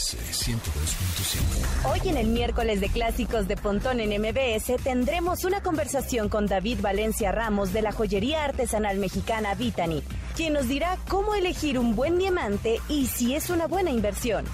[0.00, 0.16] MBS
[0.46, 1.90] 102.5.
[1.90, 6.80] Hoy en el miércoles de clásicos de Pontón en MBS tendremos una conversación con David
[6.80, 10.02] Valencia Ramos de la joyería artesanal mexicana Vitani,
[10.36, 14.46] quien nos dirá cómo elegir un buen diamante y si es una buena inversión.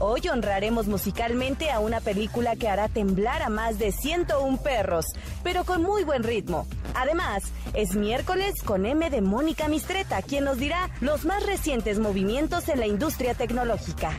[0.00, 5.06] Hoy honraremos musicalmente a una película que hará temblar a más de 101 perros,
[5.42, 6.66] pero con muy buen ritmo.
[6.94, 7.42] Además,
[7.74, 12.80] es miércoles con M de Mónica Mistreta, quien nos dirá los más recientes movimientos en
[12.80, 14.18] la industria tecnológica.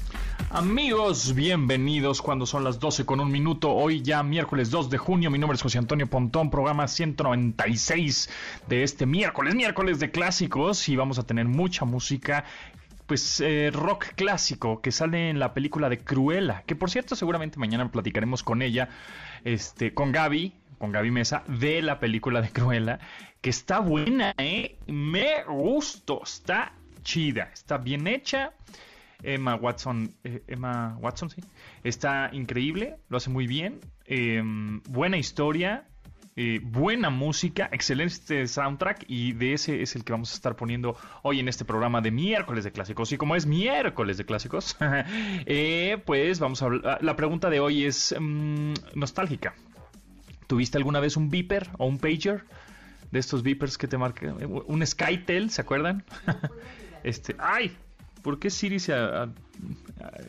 [0.53, 3.71] Amigos, bienvenidos cuando son las 12 con un minuto.
[3.71, 5.31] Hoy ya miércoles 2 de junio.
[5.31, 8.29] Mi nombre es José Antonio Pontón, programa 196
[8.67, 10.89] de este miércoles, miércoles de clásicos.
[10.89, 12.43] Y vamos a tener mucha música
[13.05, 17.57] pues eh, rock clásico que sale en la película de Cruella, que por cierto seguramente
[17.57, 18.89] mañana platicaremos con ella,
[19.45, 22.99] este, con Gaby, con Gaby Mesa, de la película de Cruella,
[23.39, 24.75] que está buena, ¿eh?
[24.87, 28.51] Me gustó, está chida, está bien hecha.
[29.23, 31.41] Emma Watson, eh, Emma Watson, sí,
[31.83, 35.85] está increíble, lo hace muy bien, em, buena historia,
[36.37, 40.95] eh, buena música, excelente soundtrack y de ese es el que vamos a estar poniendo
[41.23, 43.11] hoy en este programa de miércoles de clásicos.
[43.11, 44.77] Y como es miércoles de clásicos,
[45.45, 47.03] eh, pues vamos a hablar.
[47.03, 49.55] La pregunta de hoy es mm, nostálgica.
[50.47, 52.45] ¿Tuviste alguna vez un beeper o un pager?
[53.11, 54.37] De estos beepers que te marcan.
[54.67, 56.05] Un Skytel, ¿se acuerdan?
[57.03, 57.75] este, ¡ay!
[58.21, 58.93] ¿Por qué Siri se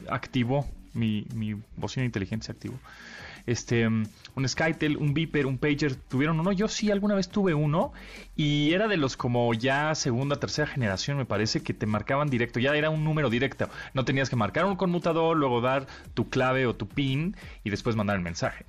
[0.09, 0.67] activó?
[0.95, 2.79] Mi, mi bocina inteligente se activó
[3.47, 4.09] este, un
[4.47, 6.53] Skytel, un Beeper, un Pager, ¿tuvieron uno?
[6.53, 7.93] Yo sí, alguna vez tuve uno
[8.37, 12.61] y era de los como ya segunda, tercera generación, me parece, que te marcaban directo,
[12.61, 16.67] ya era un número directo, no tenías que marcar un conmutador, luego dar tu clave
[16.67, 18.65] o tu PIN y después mandar el mensaje.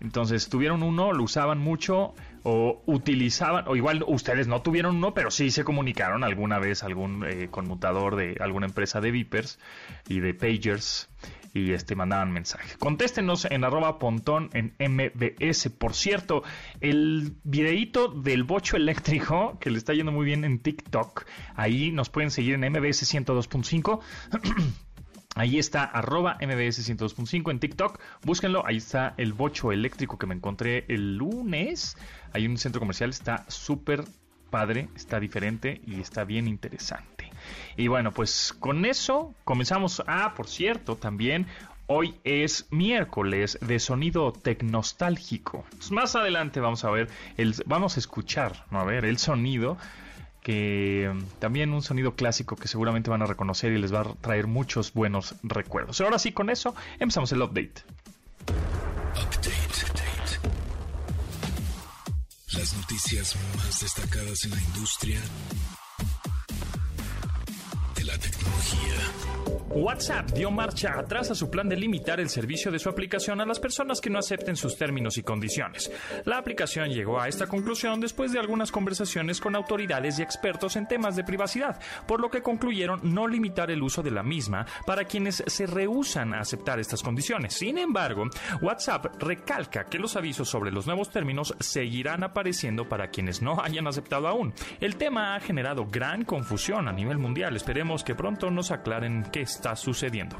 [0.00, 2.14] Entonces tuvieron uno, lo usaban mucho
[2.48, 7.24] o utilizaban, o igual ustedes no tuvieron uno, pero sí se comunicaron alguna vez algún
[7.24, 9.58] eh, conmutador de alguna empresa de Vipers
[10.08, 11.08] y de Pagers
[11.52, 12.76] y este mandaban mensaje.
[12.78, 15.70] Contéstenos en arroba pontón en MBS.
[15.70, 16.44] Por cierto,
[16.80, 21.24] el videíto del bocho eléctrico, que le está yendo muy bien en TikTok,
[21.56, 24.00] ahí nos pueden seguir en MBS 102.5.
[25.36, 28.00] Ahí está, arroba MBS 102.5 en TikTok.
[28.24, 28.66] Búsquenlo.
[28.66, 31.98] Ahí está el bocho eléctrico que me encontré el lunes.
[32.32, 33.10] Hay un centro comercial.
[33.10, 34.06] Está súper
[34.48, 37.30] padre, está diferente y está bien interesante.
[37.76, 40.02] Y bueno, pues con eso comenzamos.
[40.06, 41.46] Ah, por cierto, también
[41.88, 45.64] Hoy es miércoles de sonido tecnostálgico.
[45.92, 48.80] más adelante vamos a ver, el, vamos a escuchar, ¿no?
[48.80, 49.78] a ver, el sonido
[50.46, 54.14] que mm, también un sonido clásico que seguramente van a reconocer y les va a
[54.14, 56.00] traer muchos buenos recuerdos.
[56.00, 57.82] Ahora sí, con eso empezamos el update.
[59.16, 59.50] Update.
[62.52, 65.20] Las noticias más destacadas en la industria
[69.70, 73.46] WhatsApp dio marcha atrás a su plan de limitar el servicio de su aplicación a
[73.46, 75.90] las personas que no acepten sus términos y condiciones.
[76.24, 80.86] La aplicación llegó a esta conclusión después de algunas conversaciones con autoridades y expertos en
[80.86, 85.04] temas de privacidad, por lo que concluyeron no limitar el uso de la misma para
[85.04, 87.54] quienes se rehusan a aceptar estas condiciones.
[87.54, 88.24] Sin embargo,
[88.62, 93.88] WhatsApp recalca que los avisos sobre los nuevos términos seguirán apareciendo para quienes no hayan
[93.88, 94.54] aceptado aún.
[94.80, 97.56] El tema ha generado gran confusión a nivel mundial.
[97.56, 100.36] Esperemos que pronto nos aclaren qué está sucediendo.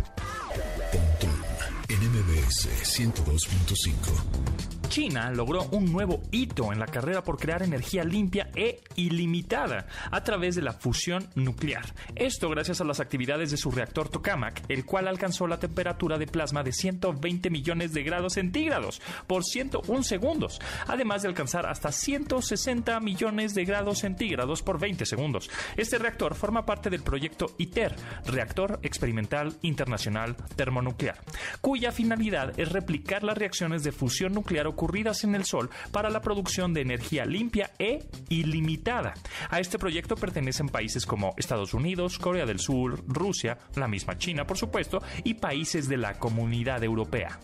[1.88, 4.75] en MBS 102.5.
[4.88, 10.22] China logró un nuevo hito en la carrera por crear energía limpia e ilimitada a
[10.22, 11.84] través de la fusión nuclear.
[12.14, 16.26] Esto gracias a las actividades de su reactor Tokamak, el cual alcanzó la temperatura de
[16.26, 23.00] plasma de 120 millones de grados centígrados por 101 segundos, además de alcanzar hasta 160
[23.00, 25.50] millones de grados centígrados por 20 segundos.
[25.76, 27.94] Este reactor forma parte del proyecto ITER,
[28.26, 31.18] Reactor Experimental Internacional Termonuclear,
[31.60, 36.20] cuya finalidad es replicar las reacciones de fusión nuclear ocurridas en el Sol para la
[36.20, 39.14] producción de energía limpia e ilimitada.
[39.48, 44.46] A este proyecto pertenecen países como Estados Unidos, Corea del Sur, Rusia, la misma China,
[44.46, 47.40] por supuesto, y países de la Comunidad Europea.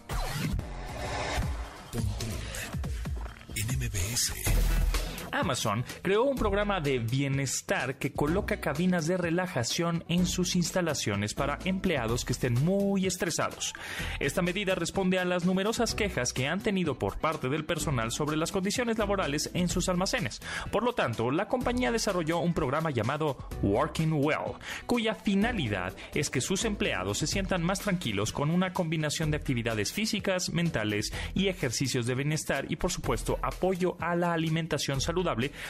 [5.33, 11.59] Amazon creó un programa de bienestar que coloca cabinas de relajación en sus instalaciones para
[11.65, 13.73] empleados que estén muy estresados.
[14.21, 18.37] Esta medida responde a las numerosas quejas que han tenido por parte del personal sobre
[18.37, 20.41] las condiciones laborales en sus almacenes.
[20.71, 26.43] Por lo tanto, la compañía desarrolló un programa llamado Working Well, cuya finalidad es que
[26.43, 32.07] sus empleados se sientan más tranquilos con una combinación de actividades físicas, mentales y ejercicios
[32.07, 35.22] de bienestar y por supuesto apoyo a la alimentación saludable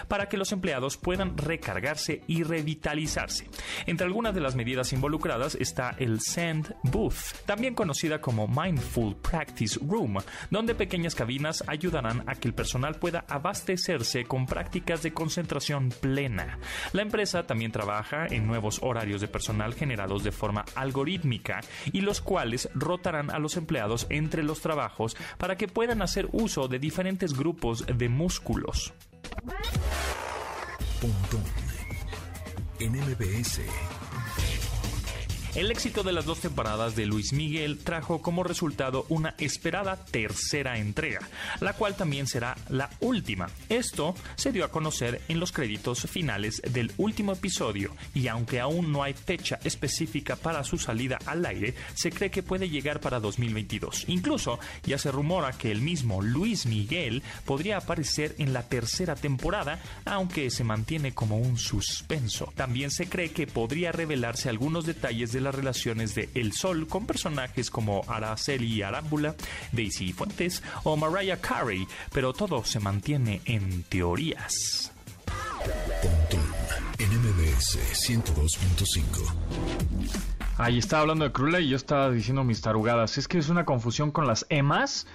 [0.09, 3.49] para que los empleados puedan recargarse y revitalizarse.
[3.87, 9.79] Entre algunas de las medidas involucradas está el Send Booth, también conocida como Mindful Practice
[9.83, 10.19] Room,
[10.51, 16.59] donde pequeñas cabinas ayudarán a que el personal pueda abastecerse con prácticas de concentración plena.
[16.93, 21.61] La empresa también trabaja en nuevos horarios de personal generados de forma algorítmica
[21.93, 26.69] y los cuales rotarán a los empleados entre los trabajos para que puedan hacer uso
[26.69, 28.93] de diferentes grupos de músculos.
[31.01, 31.45] Pontón
[32.79, 33.61] en MBS.
[35.55, 40.79] El éxito de las dos temporadas de Luis Miguel trajo como resultado una esperada tercera
[40.79, 41.29] entrega,
[41.61, 43.51] la cual también será la última.
[43.69, 48.93] Esto se dio a conocer en los créditos finales del último episodio y aunque aún
[48.93, 53.21] no hay fecha específica para su salida al aire, se cree que puede llegar para
[53.21, 54.05] 2022.
[54.09, 59.83] Incluso ya se rumora que el mismo Luis Miguel podría aparecer en la tercera temporada,
[60.07, 62.51] aunque se mantiene como un suspenso.
[62.57, 67.07] También se cree que podría revelarse algunos detalles de las relaciones de El Sol con
[67.07, 69.35] personajes como Araceli Arámbula,
[69.73, 74.93] Daisy Fuentes o Mariah Carey, pero todo se mantiene en teorías.
[76.99, 77.79] NMBS
[78.09, 79.33] 102.5
[80.59, 83.19] Ahí estaba hablando de Cruella y yo estaba diciendo mis tarugadas.
[83.19, 85.07] Es que es una confusión con las Emmas.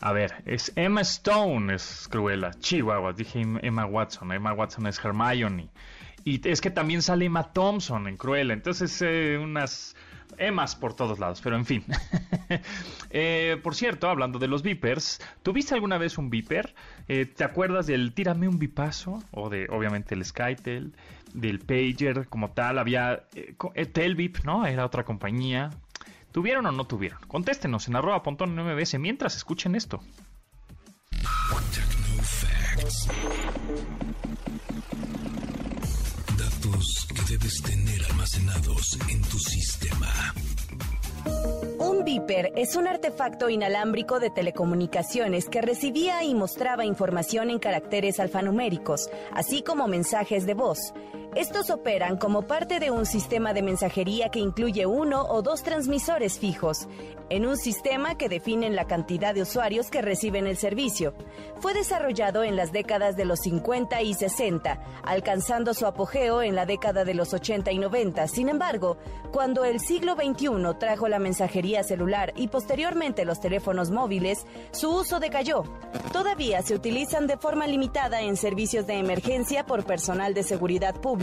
[0.00, 2.50] A ver, es Emma Stone, es Cruella.
[2.58, 4.32] Chihuahua, dije Emma Watson.
[4.32, 5.68] Emma Watson es Hermione.
[6.24, 8.52] Y es que también sale Emma Thompson en Cruella.
[8.52, 9.96] Entonces, eh, unas
[10.38, 11.40] Emmas por todos lados.
[11.42, 11.84] Pero en fin.
[13.12, 16.74] Eh, por cierto, hablando de los Vipers, ¿tuviste alguna vez un Viper?
[17.08, 19.20] Eh, ¿Te acuerdas del Tírame un Vipazo?
[19.32, 20.94] O de, obviamente, el Skytel,
[21.34, 22.78] del Pager como tal.
[22.78, 23.24] Había
[23.92, 24.64] Telvip, ¿no?
[24.64, 25.70] Era otra compañía.
[26.30, 27.20] ¿Tuvieron o no tuvieron?
[27.26, 30.00] Contéstenos en arroba pontón mbs mientras escuchen esto
[37.30, 40.34] debes tener almacenados en tu sistema.
[41.78, 48.18] Un beeper es un artefacto inalámbrico de telecomunicaciones que recibía y mostraba información en caracteres
[48.18, 50.92] alfanuméricos, así como mensajes de voz.
[51.36, 56.40] Estos operan como parte de un sistema de mensajería que incluye uno o dos transmisores
[56.40, 56.88] fijos,
[57.28, 61.14] en un sistema que define la cantidad de usuarios que reciben el servicio.
[61.60, 66.66] Fue desarrollado en las décadas de los 50 y 60, alcanzando su apogeo en la
[66.66, 68.26] década de los 80 y 90.
[68.26, 68.96] Sin embargo,
[69.30, 70.48] cuando el siglo XXI
[70.80, 75.62] trajo la mensajería celular y posteriormente los teléfonos móviles, su uso decayó.
[76.12, 81.19] Todavía se utilizan de forma limitada en servicios de emergencia por personal de seguridad pública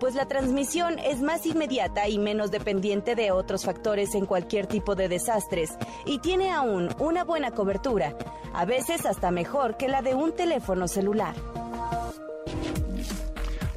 [0.00, 4.94] pues la transmisión es más inmediata y menos dependiente de otros factores en cualquier tipo
[4.94, 8.16] de desastres y tiene aún una buena cobertura,
[8.54, 11.34] a veces hasta mejor que la de un teléfono celular.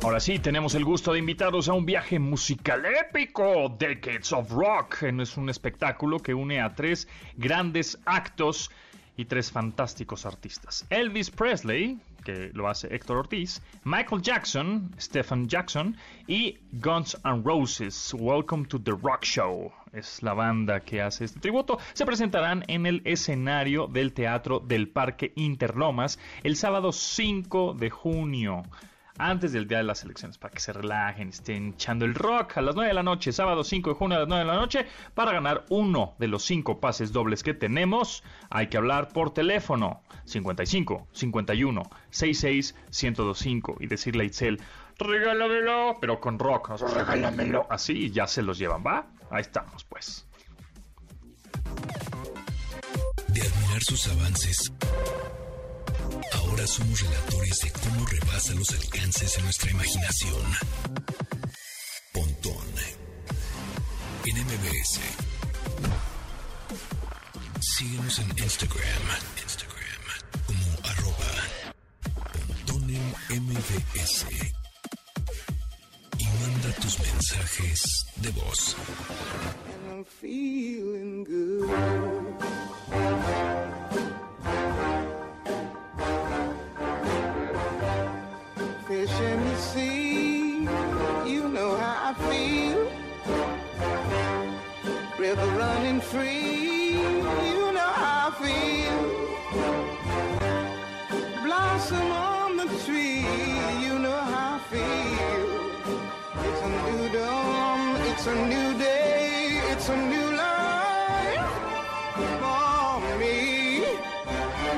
[0.02, 5.04] Ahora sí, tenemos el gusto de invitaros a un viaje musical épico, Decades of Rock.
[5.04, 7.06] Es un espectáculo que une a tres
[7.36, 8.72] grandes actos
[9.18, 10.86] y tres fantásticos artistas.
[10.90, 18.14] Elvis Presley, que lo hace Héctor Ortiz, Michael Jackson, Stephen Jackson y Guns N' Roses.
[18.14, 19.71] Welcome to the Rock Show.
[19.92, 21.80] Es la banda que hace este tributo.
[21.94, 28.64] Se presentarán en el escenario del Teatro del Parque Interlomas el sábado 5 de junio
[29.19, 32.61] antes del día de las elecciones para que se relajen, estén echando el rock a
[32.61, 34.88] las 9 de la noche, sábado 5 de junio a las 9 de la noche,
[35.14, 38.23] para ganar uno de los cinco pases dobles que tenemos.
[38.49, 44.61] Hay que hablar por teléfono 55 51 66 1025 y decirle a Itzel,
[44.97, 49.07] regálamelo, pero con rock, regálamelo, así ya se los llevan, ¿va?
[49.30, 50.26] Ahí estamos, pues.
[53.28, 54.71] De admirar sus avances
[56.33, 60.42] Ahora somos relatores de cómo rebasa los alcances de nuestra imaginación.
[62.14, 62.68] Pontón
[64.26, 64.99] en MBS.
[67.59, 69.04] Síguenos en Instagram.
[69.42, 69.80] Instagram
[70.45, 71.31] como arroba
[72.47, 73.09] Pontón en.
[76.18, 78.76] Y manda tus mensajes de voz.
[79.90, 82.29] I'm feeling good.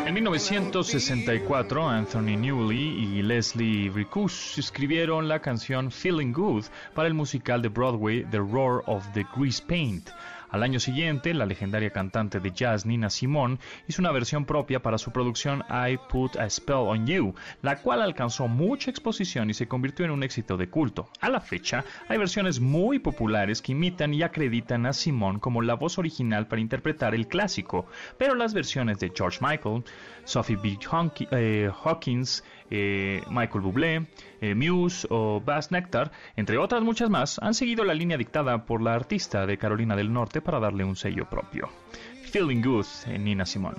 [0.06, 7.62] En 1964, Anthony Newley y Leslie Ricus escribieron la canción Feeling Good para el musical
[7.62, 10.10] de Broadway The Roar of the Grease Paint.
[10.52, 14.98] Al año siguiente, la legendaria cantante de jazz Nina Simone hizo una versión propia para
[14.98, 19.70] su producción I Put a Spell on You, la cual alcanzó mucha exposición y se
[19.70, 21.10] convirtió en un éxito de culto.
[21.22, 25.76] A la fecha, hay versiones muy populares que imitan y acreditan a Simone como la
[25.76, 27.86] voz original para interpretar el clásico,
[28.18, 29.86] pero las versiones de George Michael,
[30.26, 30.78] Sophie B.
[31.32, 34.08] eh, Hawkins, eh, Michael Bublé,
[34.42, 38.82] eh, Muse o Bass Nectar, entre otras muchas más, han seguido la línea dictada por
[38.82, 41.70] la artista de Carolina del Norte para darle un sello propio.
[42.32, 43.78] Feeling Good en Nina Simone.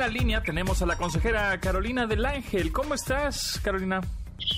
[0.00, 2.72] La línea tenemos a la consejera Carolina del Ángel.
[2.72, 4.00] ¿Cómo estás, Carolina?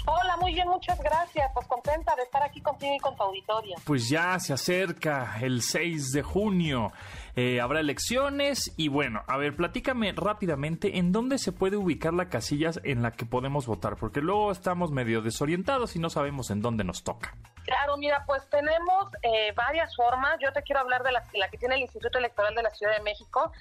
[0.07, 1.51] Hola, muy bien, muchas gracias.
[1.53, 3.75] Pues contenta de estar aquí contigo y con tu auditorio.
[3.83, 6.93] Pues ya se acerca el 6 de junio.
[7.35, 12.29] Eh, habrá elecciones y bueno, a ver, platícame rápidamente en dónde se puede ubicar la
[12.29, 16.63] casilla en la que podemos votar, porque luego estamos medio desorientados y no sabemos en
[16.63, 17.35] dónde nos toca.
[17.65, 20.39] Claro, mira, pues tenemos eh, varias formas.
[20.41, 23.03] Yo te quiero hablar de la, que tiene el Instituto Electoral de la Ciudad de
[23.03, 23.53] México.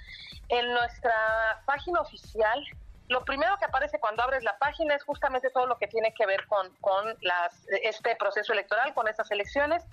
[0.49, 2.63] En nuestra página oficial
[3.11, 6.25] lo primero que aparece cuando abres la página es justamente todo lo que tiene que
[6.25, 9.83] ver con, con las, este proceso electoral, con estas elecciones,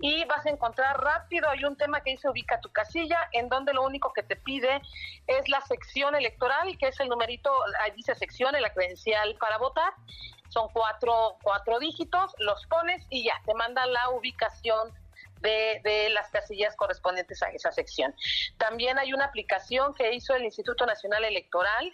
[0.00, 3.74] y vas a encontrar rápido, hay un tema que dice ubica tu casilla, en donde
[3.74, 4.80] lo único que te pide
[5.26, 9.92] es la sección electoral, que es el numerito, ahí dice sección, la credencial para votar,
[10.52, 14.92] son cuatro, cuatro dígitos, los pones y ya, te manda la ubicación
[15.40, 18.14] de, de, las casillas correspondientes a esa sección.
[18.58, 21.90] También hay una aplicación que hizo el Instituto Nacional Electoral,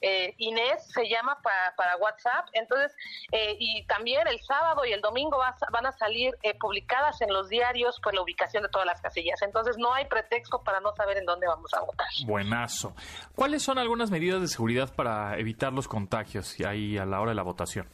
[0.00, 2.94] eh, Inés se llama para, WhatsApp, entonces,
[3.32, 5.38] eh, y también el sábado y el domingo
[5.72, 9.40] van a salir eh, publicadas en los diarios pues la ubicación de todas las casillas,
[9.42, 12.06] entonces no hay pretexto para no saber en dónde vamos a votar.
[12.26, 12.94] Buenazo.
[13.34, 17.36] ¿Cuáles son algunas medidas de seguridad para evitar los contagios ahí a la hora de
[17.36, 17.88] la votación?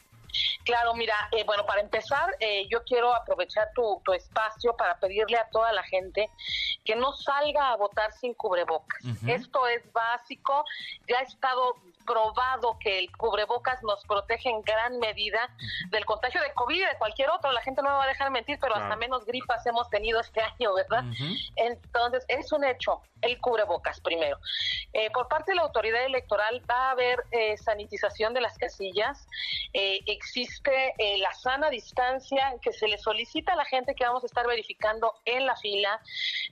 [0.63, 5.37] Claro, mira, eh, bueno, para empezar, eh, yo quiero aprovechar tu, tu, espacio para pedirle
[5.37, 6.29] a toda la gente
[6.83, 9.03] que no salga a votar sin cubrebocas.
[9.03, 9.35] Uh -huh.
[9.35, 10.63] Esto es básico,
[11.07, 11.75] ya ha estado
[12.05, 15.49] probado que el cubrebocas nos protege en gran medida
[15.89, 17.51] del contagio de COVID y de cualquier otro.
[17.51, 18.85] La gente no me va a dejar mentir, pero claro.
[18.85, 21.03] hasta menos gripas hemos tenido este año, ¿verdad?
[21.03, 21.51] Uh -huh.
[21.55, 24.37] Entonces, es un hecho, el cubrebocas primero.
[24.93, 29.27] Eh, por parte de la autoridad electoral va a haber eh, sanitización de las casillas,
[29.73, 34.23] eh, existe eh, la sana distancia que se le solicita a la gente que vamos
[34.23, 36.01] a estar verificando en la fila.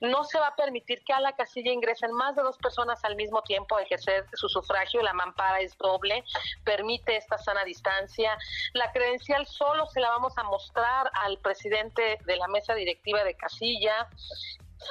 [0.01, 3.15] No se va a permitir que a la casilla ingresen más de dos personas al
[3.15, 5.01] mismo tiempo a ejercer su sufragio.
[5.01, 6.24] La mampara es doble,
[6.63, 8.38] permite esta sana distancia.
[8.74, 13.34] La credencial solo se la vamos a mostrar al presidente de la mesa directiva de
[13.34, 14.08] casilla.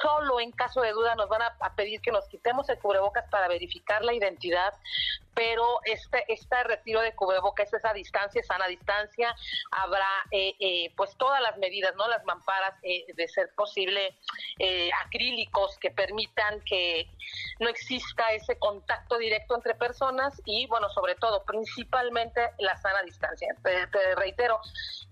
[0.01, 3.29] Solo en caso de duda nos van a, a, pedir que nos quitemos el cubrebocas
[3.31, 4.75] para verificar la identidad,
[5.35, 9.35] pero este, este retiro de cubrebocas, esa distancia, sana distancia,
[9.71, 14.17] habrá eh, eh, pues todas las medidas, no las mamparas eh, de ser posible
[14.59, 17.09] eh, acrílicos que permitan que
[17.61, 23.55] no exista ese contacto directo entre personas y bueno, sobre todo, principalmente la sana distancia.
[23.63, 24.61] Te, te reitero,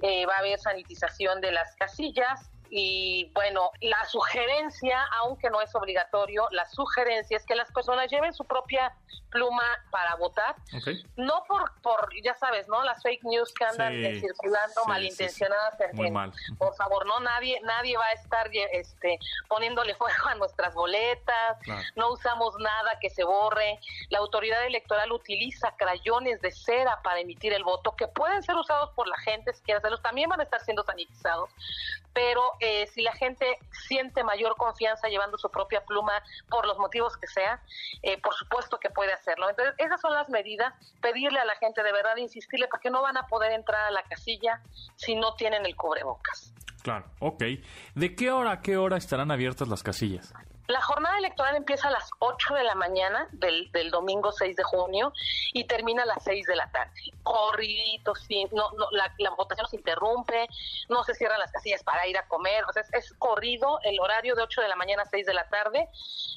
[0.03, 5.75] eh, va a haber sanitización de las casillas, y bueno, la sugerencia, aunque no es
[5.75, 8.95] obligatorio, la sugerencia es que las personas lleven su propia
[9.31, 11.05] pluma para votar, okay.
[11.17, 12.83] no por, por, ya sabes, ¿no?
[12.83, 15.77] Las fake news que andan sí, circulando sí, malintencionadas.
[15.79, 16.33] Sí, Muy mal.
[16.59, 21.83] Por favor, no, nadie, nadie va a estar este, poniéndole fuego a nuestras boletas, claro.
[21.97, 23.79] no usamos nada que se borre.
[24.11, 28.91] La autoridad electoral utiliza crayones de cera para emitir el voto, que pueden ser usados
[28.91, 31.51] por la gente si quiere hacerlos, también van a estar siendo sanitizados,
[32.13, 36.13] pero eh, si la gente siente mayor confianza llevando su propia pluma
[36.49, 37.61] por los motivos que sea,
[38.03, 39.49] eh, por supuesto que puede hacerlo.
[39.49, 43.17] Entonces, esas son las medidas, pedirle a la gente de verdad, insistirle, porque no van
[43.17, 44.63] a poder entrar a la casilla
[44.97, 46.55] si no tienen el cubrebocas.
[46.83, 47.43] Claro, ok.
[47.95, 50.33] ¿De qué hora a qué hora estarán abiertas las casillas?
[50.71, 54.63] La jornada electoral empieza a las 8 de la mañana del, del domingo 6 de
[54.63, 55.13] junio
[55.53, 56.93] y termina a las 6 de la tarde.
[57.25, 60.47] Corridito, sí, no, no, la, la votación se interrumpe,
[60.89, 63.99] no se cierran las casillas para ir a comer, o sea, es, es corrido el
[63.99, 65.89] horario de 8 de la mañana a 6 de la tarde.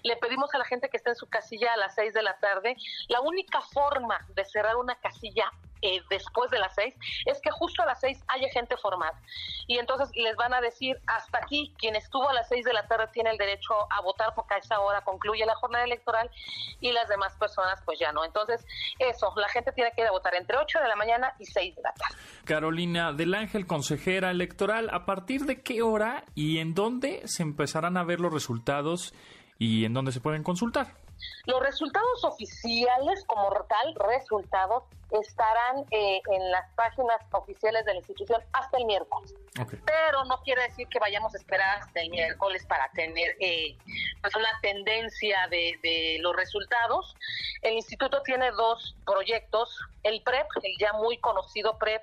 [0.02, 2.38] Le pedimos a la gente que esté en su casilla a las 6 de la
[2.40, 2.76] tarde.
[3.10, 5.52] La única forma de cerrar una casilla
[5.84, 9.20] eh, después de las seis, es que justo a las seis haya gente formada.
[9.68, 12.88] Y entonces les van a decir, hasta aquí, quien estuvo a las seis de la
[12.88, 16.30] tarde tiene el derecho a votar porque a esa hora concluye la jornada electoral
[16.80, 18.24] y las demás personas pues ya no.
[18.24, 18.66] Entonces,
[18.98, 21.76] eso, la gente tiene que ir a votar entre 8 de la mañana y 6
[21.76, 22.16] de la tarde.
[22.46, 27.98] Carolina del Ángel, consejera electoral, ¿a partir de qué hora y en dónde se empezarán
[27.98, 29.14] a ver los resultados
[29.60, 30.96] y en dónde se pueden consultar?
[31.46, 34.84] Los resultados oficiales, como tal, resultados,
[35.22, 39.34] estarán eh, en las páginas oficiales de la institución hasta el miércoles.
[39.62, 39.74] Ok.
[39.86, 43.78] Pero no quiere decir que vayamos a esperar hasta el miércoles para tener eh,
[44.22, 47.16] pues una tendencia de, de los resultados.
[47.62, 52.02] El instituto tiene dos proyectos, el PREP, el ya muy conocido PREP,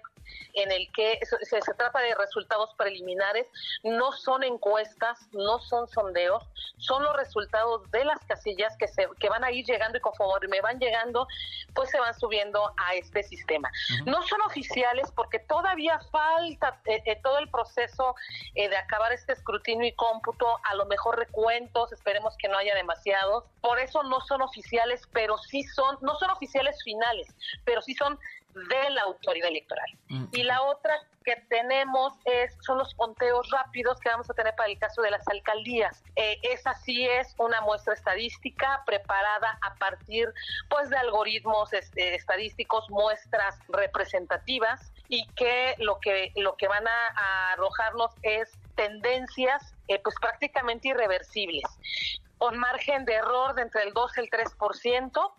[0.54, 3.46] en el que se, se- se trata de resultados preliminares,
[3.82, 6.44] no son encuestas, no son sondeos,
[6.78, 10.60] son los resultados de las casillas que, se, que van a ir llegando y conforme
[10.60, 11.26] van llegando,
[11.74, 13.70] pues se van subiendo a este sistema.
[14.06, 18.14] No son oficiales porque todavía falta eh, eh, todo el proceso
[18.54, 22.74] eh, de acabar este escrutinio y cómputo, a lo mejor recuentos, esperemos que no haya
[22.74, 27.26] demasiados, por eso no son oficiales, pero sí son, no son oficiales finales,
[27.64, 28.18] pero sí son
[28.54, 29.86] de la autoridad electoral.
[30.32, 34.68] Y la otra que tenemos es son los conteos rápidos que vamos a tener para
[34.68, 36.02] el caso de las alcaldías.
[36.16, 40.32] Eh, esa sí es una muestra estadística preparada a partir
[40.68, 47.08] pues de algoritmos este, estadísticos, muestras representativas y que lo que lo que van a,
[47.14, 51.64] a arrojarnos es tendencias eh, pues prácticamente irreversibles
[52.40, 55.32] con margen de error de entre el 2 y el 3%,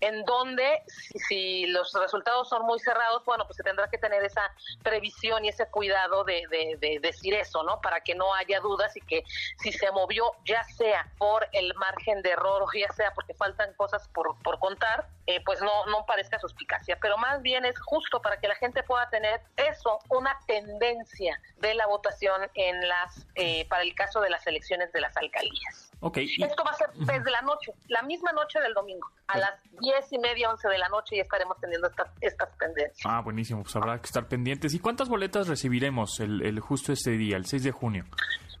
[0.00, 4.24] en donde si, si los resultados son muy cerrados, bueno, pues se tendrá que tener
[4.24, 4.40] esa
[4.82, 7.82] previsión y ese cuidado de, de- de decir eso, ¿no?
[7.82, 9.22] Para que no haya dudas y que
[9.58, 13.74] si se movió, ya sea por el margen de error o ya sea porque faltan
[13.74, 18.38] cosas por, contar, eh, pues no, no parezca suspicacia, pero más bien es justo para
[18.40, 23.82] que la gente pueda tener eso, una tendencia de la votación en las, eh, para
[23.82, 25.90] el caso de las elecciones de las alcaldías.
[26.00, 29.38] Ok, y- Esto va a ser desde la noche, la misma noche del domingo, a
[29.38, 33.00] las diez y media, once de la noche y estaremos teniendo estas, estas tendencias.
[33.04, 34.74] Ah, buenísimo, pues habrá que estar pendientes.
[34.74, 38.04] ¿Y cuántas boletas recibiremos el, el justo este día, el 6 de junio?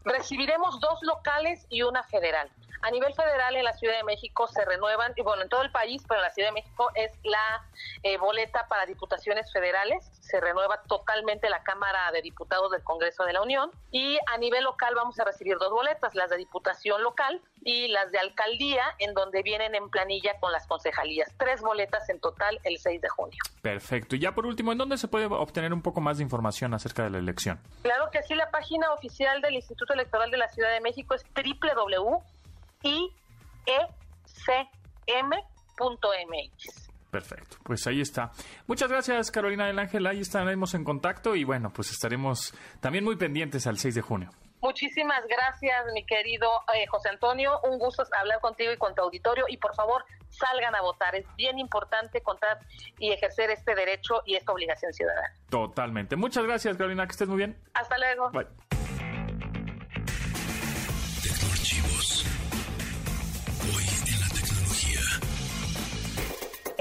[0.04, 2.50] Recibiremos dos locales y una federal.
[2.82, 5.72] A nivel federal en la Ciudad de México se renuevan, y bueno, en todo el
[5.72, 7.64] país, pero en la Ciudad de México es la
[8.02, 13.32] eh, boleta para diputaciones federales, se renueva totalmente la Cámara de Diputados del Congreso de
[13.32, 17.40] la Unión y a nivel local vamos a recibir dos boletas, las de diputación local
[17.66, 21.34] y las de alcaldía, en donde vienen en planilla con las concejalías.
[21.36, 23.38] Tres boletas en total el 6 de junio.
[23.60, 24.14] Perfecto.
[24.14, 27.02] Y ya por último, ¿en dónde se puede obtener un poco más de información acerca
[27.02, 27.58] de la elección?
[27.82, 31.24] Claro que sí, la página oficial del Instituto Electoral de la Ciudad de México es
[31.34, 32.22] www.iecm.mx.
[37.10, 38.30] Perfecto, pues ahí está.
[38.68, 43.16] Muchas gracias Carolina del Ángel, ahí estaremos en contacto y bueno, pues estaremos también muy
[43.16, 44.30] pendientes al 6 de junio.
[44.60, 47.60] Muchísimas gracias, mi querido eh, José Antonio.
[47.64, 49.44] Un gusto hablar contigo y con tu auditorio.
[49.48, 51.14] Y por favor, salgan a votar.
[51.14, 52.58] Es bien importante contar
[52.98, 55.32] y ejercer este derecho y esta obligación ciudadana.
[55.50, 56.16] Totalmente.
[56.16, 57.56] Muchas gracias Carolina, que estés muy bien.
[57.74, 58.30] Hasta luego.
[58.30, 58.75] Bye.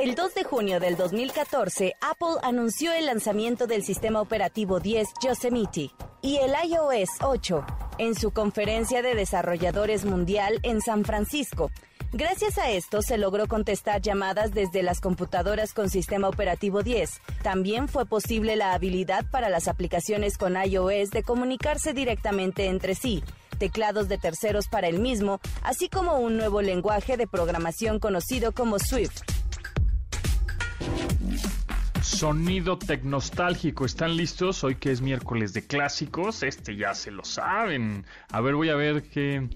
[0.06, 5.90] El 2 de junio del 2014, Apple anunció el lanzamiento del sistema operativo 10 Yosemite
[6.22, 7.66] y el iOS 8
[7.98, 11.72] en su conferencia de desarrolladores mundial en San Francisco.
[12.14, 17.10] Gracias a esto se logró contestar llamadas desde las computadoras con sistema operativo 10.
[17.42, 23.24] También fue posible la habilidad para las aplicaciones con iOS de comunicarse directamente entre sí,
[23.58, 28.78] teclados de terceros para el mismo, así como un nuevo lenguaje de programación conocido como
[28.78, 29.24] Swift.
[32.06, 34.64] Sonido tecnostálgico, ¿están listos?
[34.64, 38.06] Hoy que es miércoles de clásicos, este ya se lo saben.
[38.30, 39.50] A ver, voy a ver qué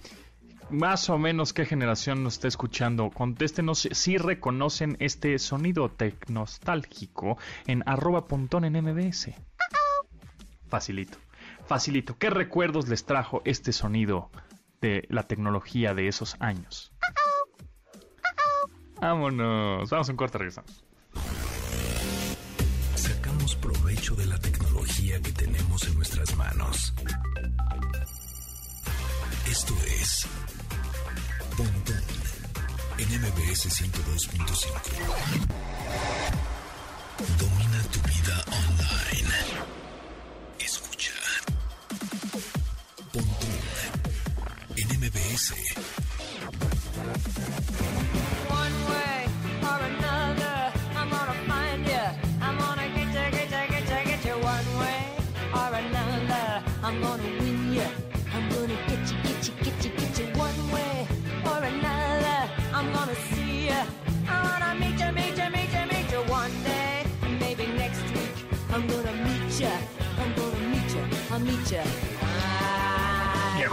[0.72, 3.12] más o menos qué generación nos está escuchando.
[3.12, 9.30] Contéstenos si reconocen este sonido tecnostálgico en arroba pontón en MBS.
[10.68, 11.20] Facilito.
[11.68, 12.18] Facilito.
[12.18, 14.32] ¿Qué recuerdos les trajo este sonido
[14.82, 16.92] de la tecnología de esos años?
[19.00, 19.92] Vámonos.
[19.92, 20.88] Vamos a un corte, regresamos.
[24.00, 26.94] De la tecnología que tenemos en nuestras manos.
[29.52, 30.26] Esto es
[31.58, 32.02] Pontón
[32.98, 34.72] en MBS 102.5.
[37.38, 39.36] Domina tu vida online.
[40.60, 41.12] Escucha.
[43.12, 43.50] Pontón
[44.78, 45.54] en MBS.
[48.50, 49.28] One way
[49.62, 50.29] or another,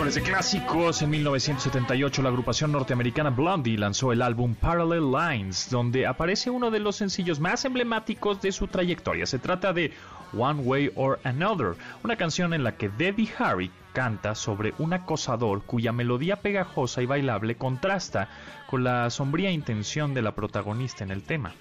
[0.06, 1.02] Miércoles de clásicos.
[1.02, 6.78] En 1978, la agrupación norteamericana Blondie lanzó el álbum Parallel Lines, donde aparece uno de
[6.78, 9.26] los sencillos más emblemáticos de su trayectoria.
[9.26, 9.92] Se trata de
[10.32, 15.64] One Way or Another, una canción en la que Debbie Harry canta sobre un acosador
[15.64, 18.28] cuya melodía pegajosa y bailable contrasta
[18.68, 21.52] con la sombría intención de la protagonista en el tema.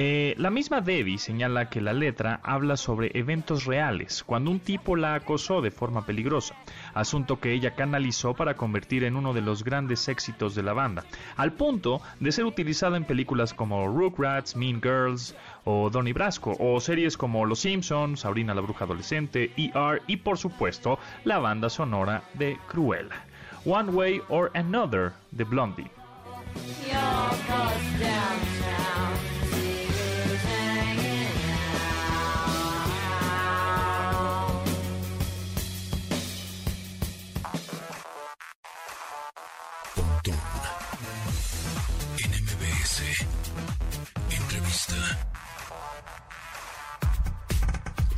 [0.00, 4.94] Eh, la misma Debbie señala que la letra habla sobre eventos reales, cuando un tipo
[4.94, 6.54] la acosó de forma peligrosa,
[6.94, 11.04] asunto que ella canalizó para convertir en uno de los grandes éxitos de la banda,
[11.36, 15.34] al punto de ser utilizada en películas como Rugrats, Mean Girls
[15.64, 20.38] o Donnie Brasco, o series como Los Simpsons, Sabrina la Bruja Adolescente, ER y por
[20.38, 23.24] supuesto la banda sonora de Cruella.
[23.64, 25.90] One Way or Another de Blondie.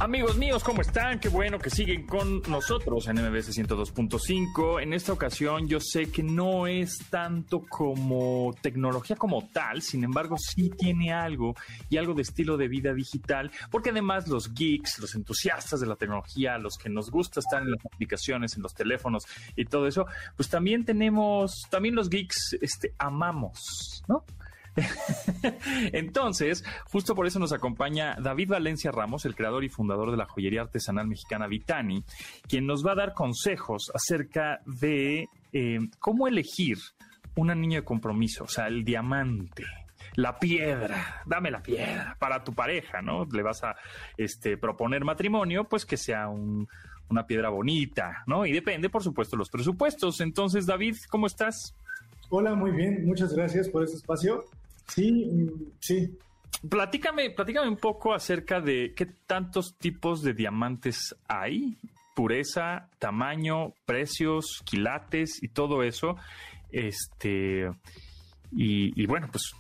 [0.01, 1.21] Amigos míos, ¿cómo están?
[1.21, 4.83] Qué bueno que siguen con nosotros en MBS 102.5.
[4.83, 10.37] En esta ocasión yo sé que no es tanto como tecnología como tal, sin embargo
[10.39, 11.55] sí tiene algo
[11.91, 15.97] y algo de estilo de vida digital, porque además los geeks, los entusiastas de la
[15.97, 20.07] tecnología, los que nos gusta estar en las aplicaciones, en los teléfonos y todo eso,
[20.35, 24.25] pues también tenemos, también los geeks este, amamos, ¿no?
[25.93, 30.27] Entonces, justo por eso nos acompaña David Valencia Ramos, el creador y fundador de la
[30.27, 32.05] joyería artesanal mexicana Vitani,
[32.49, 36.79] quien nos va a dar consejos acerca de eh, cómo elegir
[37.37, 39.65] un anillo de compromiso, o sea, el diamante.
[40.17, 43.27] La piedra, dame la piedra para tu pareja, ¿no?
[43.33, 43.77] Le vas a
[44.17, 46.67] este, proponer matrimonio, pues que sea un-
[47.09, 48.45] una piedra bonita, ¿no?
[48.45, 50.21] Y depende, por supuesto, los presupuestos.
[50.21, 51.75] Entonces, David, ¿cómo estás?
[52.29, 54.45] Hola, muy bien, muchas gracias por este espacio.
[54.95, 56.19] Sí, mm, sí.
[56.69, 61.79] Platícame, platícame un poco acerca de qué tantos tipos de diamantes hay,
[62.15, 66.17] pureza, tamaño, precios, quilates y todo eso.
[66.71, 67.71] Este
[68.53, 69.55] y, y bueno, pues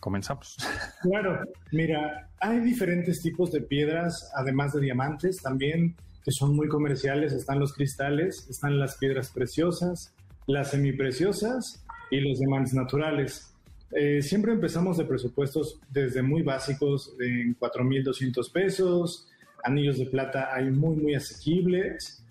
[0.00, 0.56] comenzamos.
[1.02, 1.40] Claro,
[1.72, 7.32] mira, hay diferentes tipos de piedras, además de diamantes, también que son muy comerciales.
[7.32, 10.12] Están los cristales, están las piedras preciosas,
[10.46, 13.55] las semipreciosas y los diamantes naturales.
[13.92, 19.28] Eh, siempre empezamos de presupuestos desde muy básicos, en 4.200 pesos.
[19.62, 22.22] Anillos de plata hay muy, muy asequibles.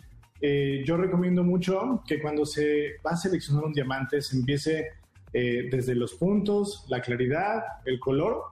[0.42, 4.90] Eh, yo recomiendo mucho que cuando se va a seleccionar un diamante se empiece
[5.38, 8.44] eh, desde los puntos, la claridad, el color.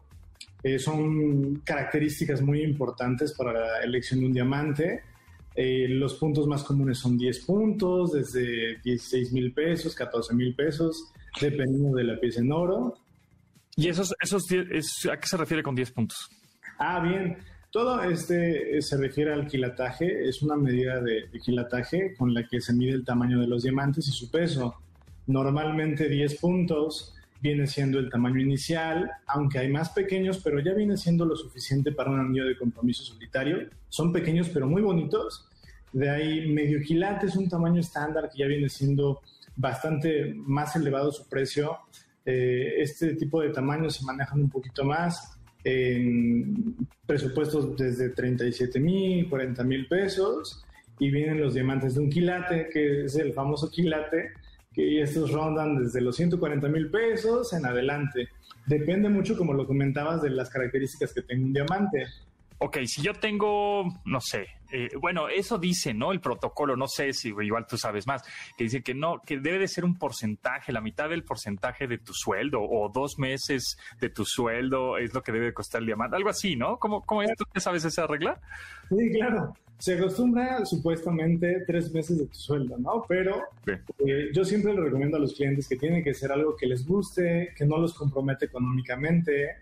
[0.64, 5.02] Eh, son características muy importantes para la elección de un diamante.
[5.56, 11.13] Eh, los puntos más comunes son 10 puntos, desde 16 mil pesos, 14 mil pesos,
[11.42, 12.96] dependiendo de la pieza en oro.
[13.76, 16.30] ¿Y esos, esos es- a qué se refiere con 10 puntos?
[16.78, 17.38] Ah, bien.
[17.72, 20.28] Todo este eh, se refiere al quilataje.
[20.30, 23.64] Es una medida de, de quilataje con la que se mide el tamaño de los
[23.64, 24.76] diamantes y su peso.
[25.26, 30.96] Normalmente 10 puntos viene siendo el tamaño inicial, aunque hay más pequeños, pero ya viene
[30.96, 33.68] siendo lo suficiente para un anillo de compromiso solitario.
[33.90, 35.46] Son pequeños pero muy bonitos.
[35.92, 39.22] De ahí medio quilate es un tamaño estándar que ya viene siendo
[39.56, 41.80] bastante más elevado su precio.
[42.26, 49.30] Eh, este tipo de tamaños se manejan un poquito más en presupuestos desde 37 mil,
[49.30, 50.64] 40 mil pesos
[51.00, 54.32] y vienen los diamantes de un quilate, que es el famoso quilate,
[54.74, 58.30] que estos rondan desde los 140 mil pesos en adelante.
[58.66, 62.06] Depende mucho, como lo comentabas, de las características que tenga un diamante.
[62.60, 66.12] ok, si yo tengo, no sé, eh, bueno, eso dice, ¿no?
[66.12, 68.24] El protocolo, no sé si igual tú sabes más,
[68.58, 72.00] que dice que no, que debe de ser un porcentaje, la mitad del porcentaje de
[72.00, 76.16] tu sueldo o dos meses de tu sueldo es lo que debe costar el diamante,
[76.18, 76.78] algo así, ¿no?
[76.78, 77.32] ¿Cómo, cómo es?
[77.38, 78.40] ¿Tú sabes esa regla?
[78.90, 79.54] Sí, claro.
[79.80, 83.04] Se acostumbra supuestamente tres meses de tu sueldo, ¿no?
[83.08, 83.72] Pero Sí.
[84.08, 86.86] eh, yo siempre le recomiendo a los clientes que tiene que ser algo que les
[86.88, 89.58] guste, que no los compromete económicamente.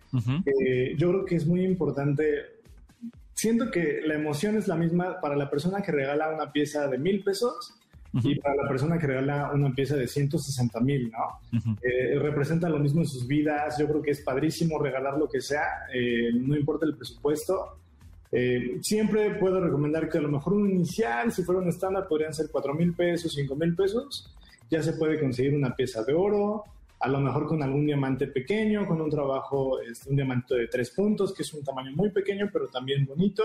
[0.45, 2.60] Eh, yo creo que es muy importante.
[3.41, 6.99] Siento que la emoción es la misma para la persona que regala una pieza de
[6.99, 7.73] mil pesos
[8.13, 11.75] y para la persona que regala una pieza de 160 mil, ¿no?
[11.81, 13.79] Eh, representa lo mismo en sus vidas.
[13.79, 17.77] Yo creo que es padrísimo regalar lo que sea, eh, no importa el presupuesto.
[18.31, 22.35] Eh, siempre puedo recomendar que a lo mejor un inicial, si fuera un estándar, podrían
[22.35, 24.31] ser 4 mil pesos, 5 mil pesos.
[24.69, 26.63] Ya se puede conseguir una pieza de oro,
[27.01, 30.91] a lo mejor con algún diamante pequeño, con un trabajo, este, un diamante de tres
[30.91, 33.43] puntos, que es un tamaño muy pequeño, pero también bonito.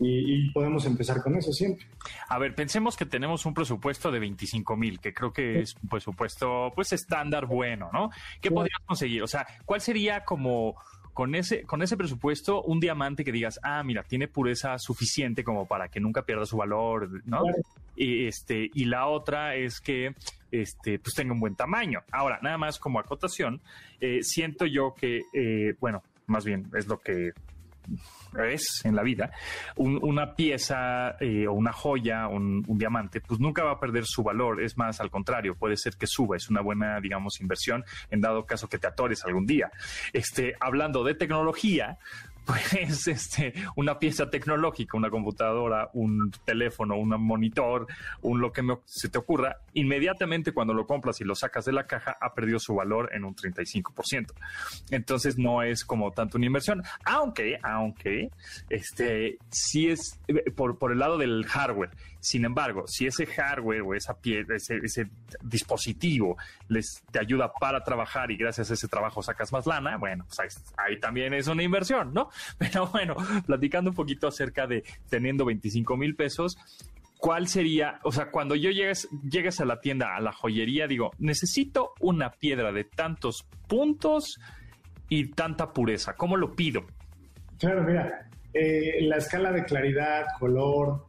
[0.00, 1.86] Y, y podemos empezar con eso siempre.
[2.28, 5.88] A ver, pensemos que tenemos un presupuesto de 25 mil, que creo que es un
[5.88, 8.10] presupuesto, pues, estándar bueno, ¿no?
[8.40, 9.24] ¿Qué podrías conseguir?
[9.24, 10.76] O sea, ¿cuál sería como
[11.18, 15.66] con ese, con ese presupuesto un diamante que digas, ah, mira, tiene pureza suficiente como
[15.66, 17.42] para que nunca pierda su valor, ¿no?
[17.42, 17.58] Claro.
[17.96, 20.14] Y, este, y la otra es que
[20.52, 22.04] este, pues tenga un buen tamaño.
[22.12, 23.60] Ahora, nada más como acotación,
[24.00, 27.32] eh, siento yo que, eh, bueno, más bien es lo que
[28.46, 29.30] es en la vida,
[29.76, 34.04] un- una pieza eh, o una joya, un, un diamante, pues nunca va a perder
[34.06, 34.62] su valor.
[34.62, 36.36] Es más, al contrario, puede ser que suba.
[36.36, 39.70] Es una buena, digamos, inversión en dado caso que te atores algún día.
[40.12, 41.98] Este, hablando de tecnología,
[42.48, 47.86] pues este, una pieza tecnológica, una computadora, un teléfono, un monitor,
[48.22, 51.72] un lo que me- se te ocurra, inmediatamente cuando lo compras y lo sacas de
[51.72, 54.32] la caja ha perdido su valor en un 35%.
[54.90, 58.30] Entonces no es como tanto una inversión, aunque, aunque,
[58.70, 61.90] este, sí es eh, por, por el lado del hardware.
[62.20, 65.06] Sin embargo, si ese hardware o esa pie- ese,
[65.42, 66.36] dispositivo
[66.68, 70.40] les te ayuda para trabajar y gracias a ese trabajo sacas más lana, bueno, pues
[70.40, 72.30] ahí, ahí también es una inversión, ¿no?
[72.58, 76.58] Pero bueno, platicando un poquito acerca de teniendo 25 mil pesos,
[77.18, 81.12] ¿cuál sería, o sea, cuando yo llegues, llegues a la tienda, a la joyería, digo,
[81.18, 84.38] necesito una piedra de tantos puntos
[85.08, 86.84] y tanta pureza, ¿cómo lo pido?
[87.58, 91.07] Claro, mira, eh, la escala de claridad, color,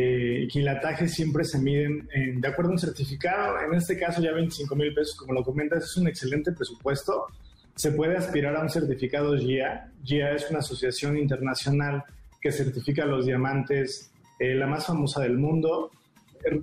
[0.00, 3.60] eh, quilataje siempre se miden en- de acuerdo a un certificado.
[3.60, 7.26] En este caso ya 25 mil pesos, como lo comentas, es un excelente presupuesto.
[7.74, 9.90] Se puede aspirar a un certificado GIA.
[10.04, 12.04] GIA es una asociación internacional
[12.40, 15.90] que certifica los diamantes, eh, la más famosa del mundo.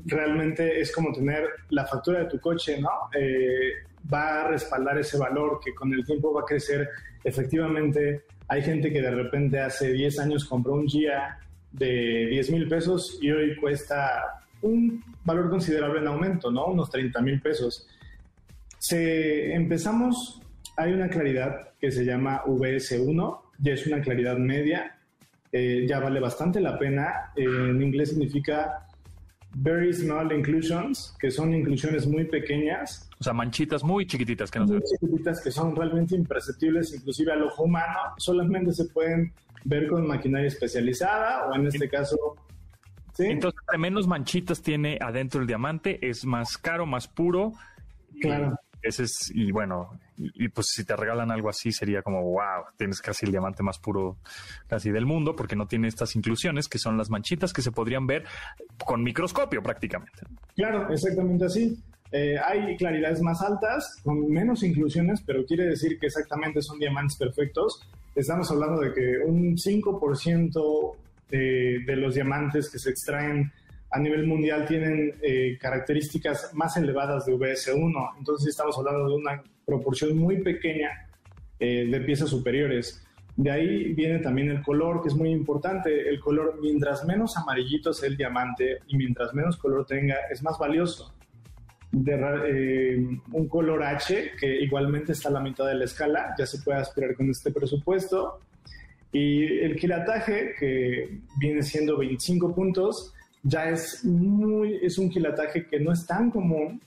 [0.06, 2.90] Realmente es como tener la factura de tu coche, ¿no?
[3.20, 3.72] Eh,
[4.12, 6.90] va a respaldar ese valor que con el tiempo va a crecer.
[7.24, 11.38] Efectivamente, hay gente que de repente hace 10 años compró un GIA
[11.78, 16.68] de 10 mil pesos y hoy cuesta un valor considerable en aumento, ¿no?
[16.68, 17.88] Unos 30 mil pesos.
[18.78, 20.42] Se, empezamos,
[20.78, 24.98] hay una claridad que se llama VS1, ya es una claridad media,
[25.52, 27.32] eh, ya vale bastante la pena.
[27.36, 28.88] Eh, en inglés significa
[29.54, 34.68] Very Small Inclusions, que son inclusiones muy pequeñas, O sea, manchitas muy chiquititas que no
[34.68, 34.84] se ven.
[34.84, 39.34] chiquititas que son realmente imperceptibles, inclusive al ojo humano, solamente se pueden
[39.66, 42.16] ver con maquinaria especializada o en este caso...
[43.14, 43.26] ¿sí?
[43.26, 47.52] Entonces, entre menos manchitas tiene adentro el diamante, es más caro, más puro.
[48.22, 48.58] Claro.
[48.82, 52.22] Y ese es, y bueno, y, y pues si te regalan algo así sería como,
[52.22, 54.18] wow, tienes casi el diamante más puro
[54.68, 58.06] casi del mundo, porque no tiene estas inclusiones que son las manchitas que se podrían
[58.06, 58.26] ver
[58.86, 60.20] con microscopio prácticamente.
[60.56, 61.84] Claro, exactamente así.
[62.12, 67.18] Eh, hay claridades más altas, con menos inclusiones, pero quiere decir que exactamente son diamantes
[67.18, 67.82] perfectos.
[68.16, 70.96] Estamos hablando de que un 5%
[71.30, 73.52] de, de los diamantes que se extraen
[73.92, 78.18] a nivel mundial tienen eh, características más elevadas de VS1.
[78.18, 81.08] Entonces estamos hablando de una proporción muy pequeña
[81.60, 83.02] eh, de piezas superiores.
[83.38, 86.10] De ahí viene también el color, que es muy importante.
[86.10, 90.58] El color, mientras menos amarillito sea el diamante y mientras menos color tenga, es más
[90.58, 91.14] valioso.
[91.98, 92.14] De
[92.50, 92.98] eh,
[93.32, 96.80] un color H, que igualmente está a la mitad de la escala, ya se puede
[96.80, 98.40] aspirar con este presupuesto.
[99.14, 105.80] Y el quilataje, que viene siendo 25 puntos, ya es, muy, es un quilataje que
[105.80, 106.82] no es tan común.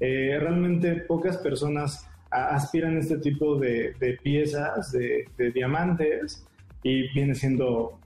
[0.00, 6.42] Eh, realmente pocas personas a- aspiran este tipo de, de piezas, de, de diamantes,
[6.82, 7.98] y viene siendo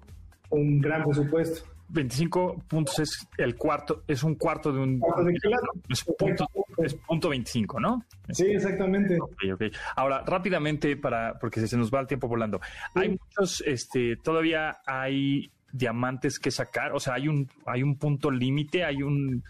[0.51, 1.69] un gran presupuesto.
[1.91, 5.73] 25 puntos es el cuarto, es un cuarto de un Cuarto de kilómetro.
[5.89, 6.47] es punto,
[6.79, 8.05] es punto 25, ¿no?
[8.31, 9.19] Sí, exactamente.
[9.21, 9.63] Ok, ok.
[9.97, 12.61] Ahora, rápidamente, para, porque se nos va el tiempo volando.
[12.95, 18.31] Hay muchos, este, todavía hay diamantes que sacar, o sea, hay un, hay un punto
[18.31, 19.43] límite, hay un,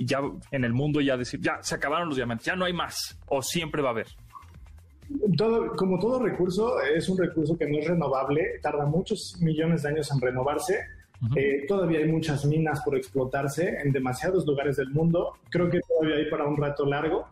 [0.00, 0.20] ya
[0.50, 3.42] en el mundo ya decir, ya se acabaron los diamantes, ya no hay más, o
[3.42, 4.08] siempre va a haber.
[5.36, 9.90] Todo, como todo recurso, es un recurso que no es renovable, tarda muchos millones de
[9.90, 10.80] años en renovarse.
[11.34, 15.34] Eh, todavía hay muchas minas por explotarse en demasiados lugares del mundo.
[15.50, 17.26] Creo que todavía hay para un rato largo.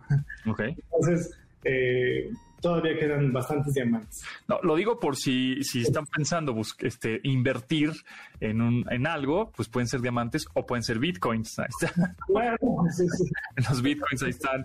[0.46, 0.60] Ok.
[0.60, 2.30] Entonces, eh,
[2.64, 4.24] todavía quedan bastantes diamantes.
[4.48, 7.92] No, lo digo por si, si están pensando este, invertir
[8.40, 11.58] en, un, en algo, pues pueden ser diamantes o pueden ser bitcoins.
[11.58, 12.16] Ahí está.
[12.26, 12.58] Claro,
[12.90, 13.30] sí, sí.
[13.68, 14.64] Los bitcoins ahí están,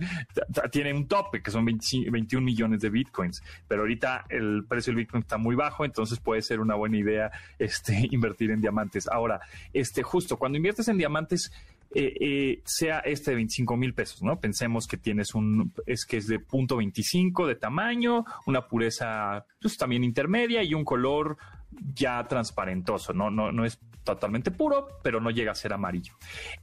[0.71, 5.03] tienen un tope que son 20 21 millones de bitcoins, pero ahorita el precio del
[5.03, 9.09] bitcoin está muy bajo, entonces puede ser una buena idea este, invertir en diamantes.
[9.09, 9.41] Ahora,
[9.73, 11.51] este, justo cuando inviertes en diamantes,
[11.93, 14.39] eh, eh, sea este de 25 mil pesos, ¿no?
[14.39, 19.77] Pensemos que tienes un, es que es de punto 25 de tamaño, una pureza pues,
[19.77, 21.37] también intermedia y un color
[21.93, 23.29] ya transparentoso, ¿no?
[23.29, 26.13] No, no es totalmente puro, pero no llega a ser amarillo.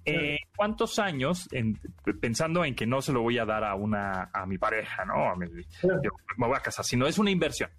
[0.05, 1.79] Eh, ¿Cuántos años, en-
[2.21, 5.31] pensando en que no se lo voy a dar a una, a mi pareja, ¿no?
[5.31, 5.47] A mi-
[5.81, 6.01] Claro.
[6.03, 7.71] yo me voy a casar, sino es una inversión.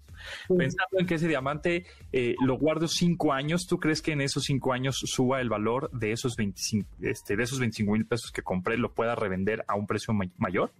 [0.48, 4.44] Pensando en que ese diamante eh, lo guardo cinco años, ¿tú crees que en esos
[4.44, 8.42] cinco años suba el valor de esos 25, este, de esos 25 mil pesos que
[8.42, 10.72] compré, lo pueda revender a un precio may- mayor?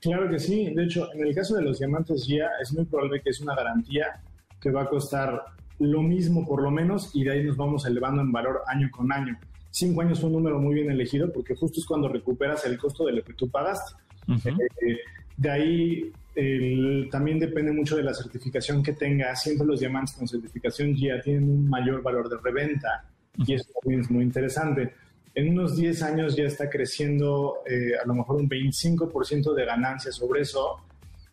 [0.00, 0.72] Claro que sí.
[0.74, 3.54] De hecho, en el caso de los diamantes GIA, es muy probable que es una
[3.54, 4.20] garantía
[4.60, 5.42] que va a costar
[5.80, 9.12] lo mismo por lo menos y de ahí nos vamos elevando en valor año con
[9.12, 9.38] año.
[9.70, 13.04] Cinco años es un número muy bien elegido porque justo es cuando recuperas el costo
[13.06, 13.94] de lo que tú pagaste.
[14.28, 14.98] Eh,
[15.36, 19.34] de ahí el- también depende mucho de la certificación que tenga.
[19.34, 23.04] Siempre los diamantes con certificación GIA tienen un mayor valor de reventa
[23.36, 24.92] y eso también es muy interesante.
[25.34, 30.10] En unos 10 años ya está creciendo eh, a lo mejor un 25% de ganancia
[30.12, 30.76] sobre eso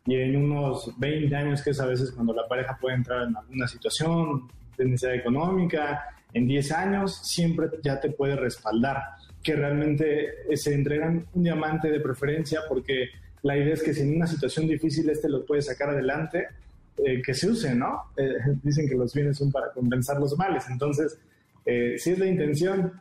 [0.05, 3.35] y en unos 20 años, que es a veces cuando la pareja puede entrar en
[3.35, 8.97] alguna situación de necesidad económica, en 10 años siempre ya te puede respaldar,
[9.41, 13.09] que realmente se entregan un diamante de preferencia porque
[13.45, 16.47] la idea es que si en una situación difícil este lo puede sacar adelante,
[16.97, 18.05] eh, que se use, ¿no?
[18.17, 21.19] Eh, dicen que los bienes son para compensar los males, entonces,
[21.63, 22.99] eh, si es la intención,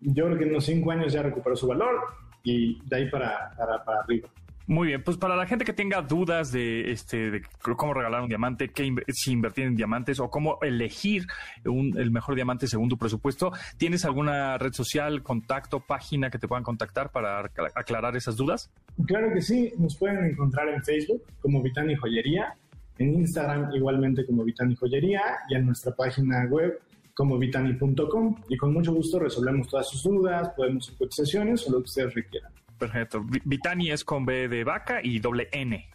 [0.00, 2.00] yo creo que en unos 5 años ya recuperó su valor
[2.42, 4.30] y de ahí para, para, para arriba.
[4.66, 7.42] Muy bien, pues para la gente que tenga dudas de este de
[7.76, 11.26] cómo regalar un diamante, qué inv- si invertir en diamantes o cómo elegir
[11.64, 16.46] un- el mejor diamante según tu presupuesto, ¿tienes alguna red social, contacto, página que te
[16.48, 18.70] puedan contactar para acla- aclarar esas dudas?
[19.06, 22.54] Claro que sí, nos pueden encontrar en Facebook como Vitani Joyería,
[22.98, 26.78] en Instagram igualmente como Vitani Joyería y en nuestra página web
[27.14, 31.82] como vitani.com y con mucho gusto resolvemos todas sus dudas, podemos hacer o lo que
[31.84, 32.52] ustedes requieran.
[32.86, 33.22] Perfecto.
[33.22, 35.88] Vi- Vitani es con B de vaca y doble N,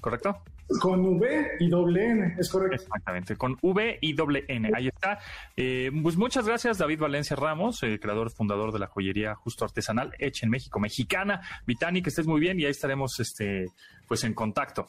[0.00, 0.42] ¿correcto?
[0.80, 2.74] Con V y doble N, es correcto.
[2.82, 4.68] Exactamente, con V y doble N.
[4.74, 5.18] Ahí está.
[5.56, 10.12] Eh, pues muchas gracias, David Valencia Ramos, eh, creador, fundador de la joyería Justo Artesanal,
[10.18, 11.40] hecha en México, mexicana.
[11.66, 13.66] Vitani, que estés muy bien y ahí estaremos este,
[14.08, 14.86] pues en contacto.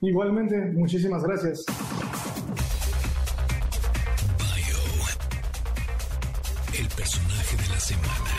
[0.00, 1.66] Igualmente, muchísimas gracias.
[4.38, 4.78] Bio.
[6.78, 8.30] El personaje de la semana.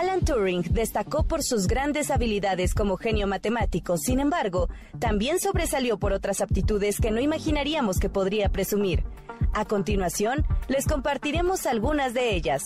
[0.00, 6.14] Alan Turing destacó por sus grandes habilidades como genio matemático, sin embargo, también sobresalió por
[6.14, 9.04] otras aptitudes que no imaginaríamos que podría presumir.
[9.52, 12.64] A continuación, les compartiremos algunas de ellas.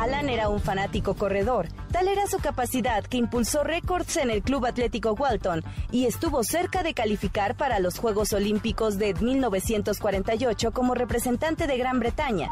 [0.00, 4.64] Alan era un fanático corredor, tal era su capacidad que impulsó récords en el Club
[4.64, 11.66] Atlético Walton y estuvo cerca de calificar para los Juegos Olímpicos de 1948 como representante
[11.66, 12.48] de Gran Bretaña.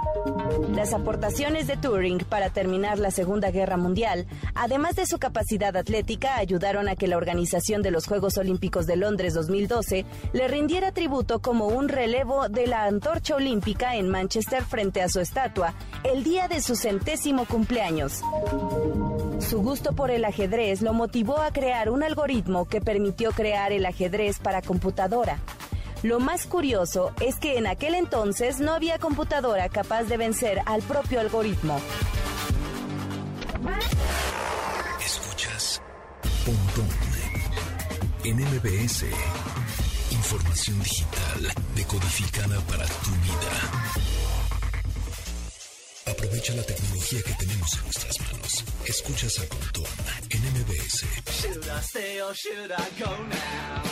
[0.74, 6.37] Las aportaciones de Turing para terminar la Segunda Guerra Mundial, además de su capacidad atlética,
[6.37, 11.40] ayudaron a que la organización de los Juegos Olímpicos de Londres 2012 le rindiera tributo
[11.40, 15.72] como un relevo de la antorcha olímpica en Manchester frente a su estatua
[16.04, 18.22] el día de su centésimo cumpleaños.
[19.40, 23.87] Su gusto por el ajedrez lo motivó a crear un algoritmo que permitió crear el
[23.87, 25.38] ajedrez para computadora.
[26.03, 30.83] Lo más curioso es que en aquel entonces no había computadora capaz de vencer al
[30.83, 31.81] propio algoritmo.
[35.05, 35.83] Escuchas
[36.44, 37.09] Pontón
[38.24, 39.07] en MBS.
[40.11, 43.88] Información digital decodificada para tu vida.
[46.11, 48.64] Aprovecha la tecnología que tenemos en nuestras manos.
[48.86, 49.84] Escuchas a Pontón
[50.30, 51.04] en MBS.
[51.42, 53.82] Should I stay or should I go now?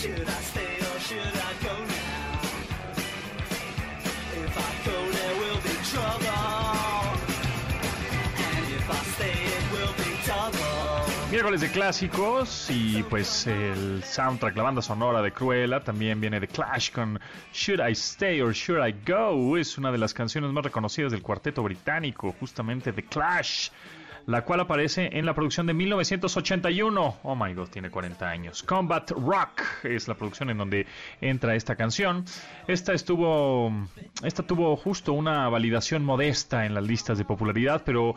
[0.00, 2.18] Should I stay or should I go now?
[4.44, 6.87] If I go, there will be trouble.
[11.30, 16.48] Miércoles de clásicos y pues el soundtrack, la banda sonora de Cruella también viene de
[16.48, 17.20] Clash con
[17.52, 19.58] Should I Stay or Should I Go?
[19.58, 23.68] Es una de las canciones más reconocidas del cuarteto británico, justamente The Clash,
[24.24, 27.18] la cual aparece en la producción de 1981.
[27.22, 28.62] Oh my god, tiene 40 años.
[28.62, 30.86] Combat Rock es la producción en donde
[31.20, 32.24] entra esta canción.
[32.66, 33.70] Esta estuvo,
[34.22, 38.14] esta tuvo justo una validación modesta en las listas de popularidad, pero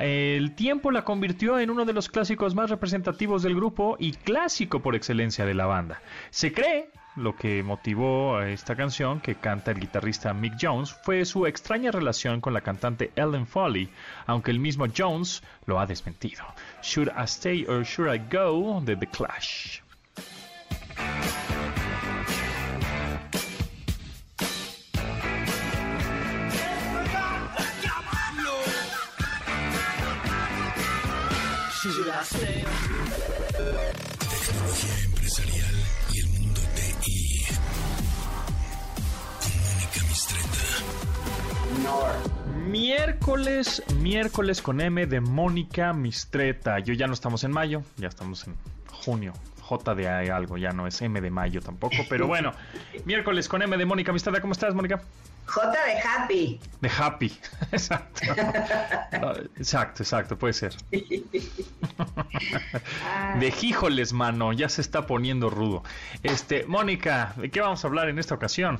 [0.00, 4.80] el tiempo la convirtió en uno de los clásicos más representativos del grupo y clásico
[4.80, 6.00] por excelencia de la banda.
[6.30, 11.24] Se cree lo que motivó a esta canción que canta el guitarrista Mick Jones fue
[11.24, 13.90] su extraña relación con la cantante Ellen Foley,
[14.26, 16.44] aunque el mismo Jones lo ha desmentido.
[16.82, 19.80] Should I Stay or Should I Go de The Clash.
[31.82, 32.04] Tecnología
[35.06, 35.74] empresarial
[36.12, 37.46] y el mundo TI.
[39.40, 40.60] Con Mónica Mistreta.
[42.68, 46.80] Miércoles, miércoles con M de Mónica Mistreta.
[46.80, 48.56] Yo ya no estamos en mayo, ya estamos en
[48.92, 49.32] junio.
[49.62, 52.52] J de algo, ya no es M de mayo tampoco, pero bueno,
[53.06, 54.42] miércoles con M de Mónica Mistreta.
[54.42, 55.00] ¿Cómo estás, Mónica?
[55.46, 56.60] J de Happy.
[56.80, 57.32] De Happy,
[57.72, 58.20] exacto.
[59.56, 60.74] Exacto, exacto, puede ser.
[63.38, 65.82] De híjoles, mano, ya se está poniendo rudo.
[66.22, 68.78] Este, Mónica, ¿de qué vamos a hablar en esta ocasión?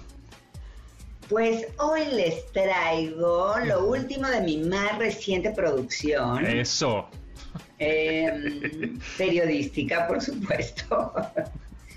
[1.29, 6.45] Pues hoy les traigo lo último de mi más reciente producción.
[6.45, 7.09] Eso.
[7.79, 11.13] eh, periodística, por supuesto.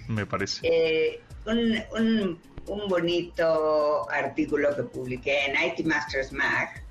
[0.07, 0.59] Me parece.
[0.63, 6.83] Eh, un, un- un bonito artículo que publiqué en IT Masters Mag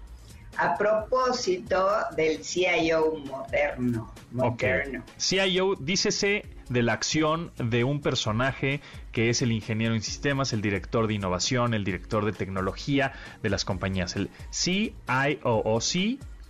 [0.56, 4.12] a propósito del CIO moderno.
[4.32, 5.02] Moderno.
[5.18, 8.80] CIO, dícese de la acción de un personaje
[9.12, 13.12] que es el ingeniero en sistemas, el director de innovación, el director de tecnología
[13.42, 14.16] de las compañías.
[14.16, 14.92] El CIO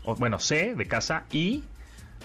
[0.05, 1.63] o bueno, C de casa y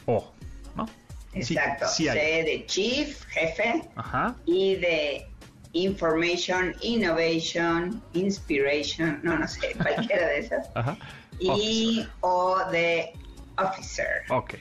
[0.05, 0.31] O,
[0.75, 0.87] ¿no?
[1.33, 1.87] Exacto.
[1.87, 4.35] C de Chief, jefe, Ajá.
[4.45, 5.27] y de
[5.73, 10.69] Information, Innovation, Inspiration, no, no sé, cualquiera de esas.
[10.75, 10.97] Ajá.
[11.39, 13.13] Y O de
[13.57, 14.23] Officer.
[14.29, 14.55] Ok.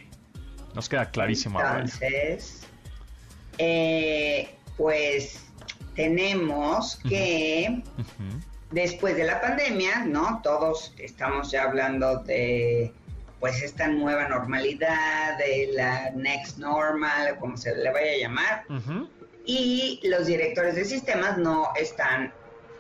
[0.75, 1.81] Nos queda clarísimo ahora.
[1.81, 2.63] Entonces,
[3.59, 5.43] eh, pues
[5.95, 7.83] tenemos que
[8.71, 10.41] después de la pandemia, ¿no?
[10.43, 12.93] Todos estamos ya hablando de
[13.41, 19.09] pues esta nueva normalidad, de la next normal, como se le vaya a llamar, Ujú.
[19.47, 22.33] Y los directores de sistemas no están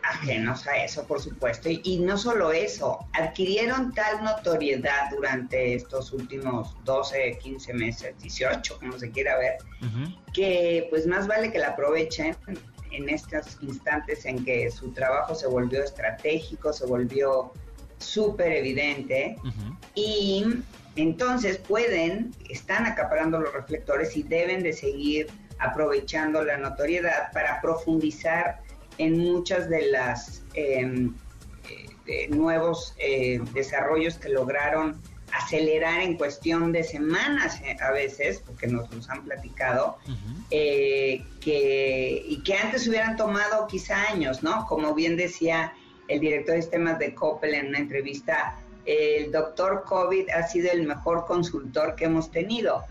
[0.02, 1.68] ajenos a eso, por supuesto.
[1.68, 8.78] Y, y no solo eso, adquirieron tal notoriedad durante estos últimos 12, 15 meses, 18,
[8.78, 9.58] como se quiera ver,
[10.32, 12.36] que pues más vale que la aprovechen
[12.90, 17.52] en estos instantes en que su trabajo se volvió estratégico, se volvió
[17.98, 19.36] súper evidente
[19.94, 20.44] y
[20.96, 25.28] entonces pueden, están acaparando los reflectores y deben de seguir
[25.58, 28.60] aprovechando la notoriedad para profundizar
[28.98, 31.08] en muchas de las eh,
[31.68, 35.00] eh, de nuevos eh, desarrollos que lograron
[35.32, 39.98] acelerar en cuestión de semanas eh, a veces, porque nos los han platicado,
[40.50, 44.66] eh, que, y que antes hubieran tomado quizá años, ¿no?
[44.66, 45.72] Como bien decía
[46.08, 50.86] el director de sistemas de Coppel en una entrevista, el doctor COVID ha sido el
[50.86, 52.84] mejor consultor que hemos tenido,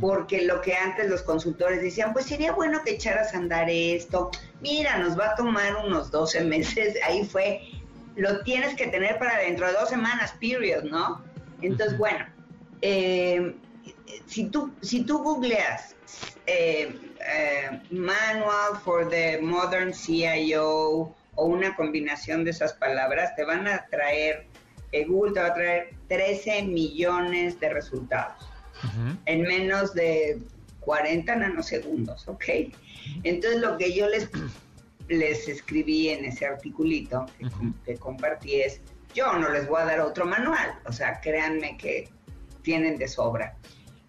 [0.00, 4.30] Porque lo que antes los consultores decían, pues sería bueno que echaras a andar esto,
[4.60, 7.60] mira, nos va a tomar unos 12 meses, ahí fue,
[8.16, 11.22] lo tienes que tener para dentro de dos semanas, period, ¿no?
[11.62, 12.26] Entonces, bueno,
[12.82, 13.54] eh,
[14.26, 15.94] si tú, si tú googleas
[16.46, 23.68] eh, eh, Manual for the Modern CIO o una combinación de esas palabras, te van
[23.68, 24.46] a traer,
[25.06, 28.49] Google te va a traer 13 millones de resultados
[29.26, 30.38] En menos de
[30.80, 32.44] 40 nanosegundos, ¿ok?
[33.24, 34.28] Entonces lo que yo les,
[35.08, 38.80] les escribí en ese articulito que, com- que compartí es,
[39.14, 42.08] yo no les voy a dar otro manual, o sea, créanme que
[42.62, 43.56] tienen de sobra.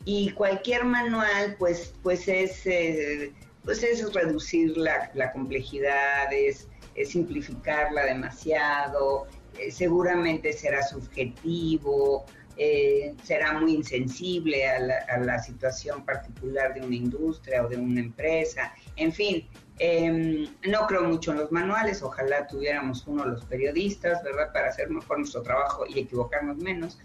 [0.06, 3.32] Y cualquier manual, pues, pues es, eh,
[3.64, 9.28] pues es reducir la, la complejidad, es, es simplificarla demasiado,
[9.60, 12.26] eh, seguramente será subjetivo,
[12.58, 17.78] eh, será muy insensible a la, a la situación particular de una industria o de
[17.78, 18.74] una empresa.
[18.96, 19.48] En fin,
[19.84, 24.54] Em, no creo mucho en los manuales, ojalá tuviéramos uno los periodistas, ¿verdad?
[24.54, 27.00] Para hacer mejor nuestro trabajo y equivocarnos menos.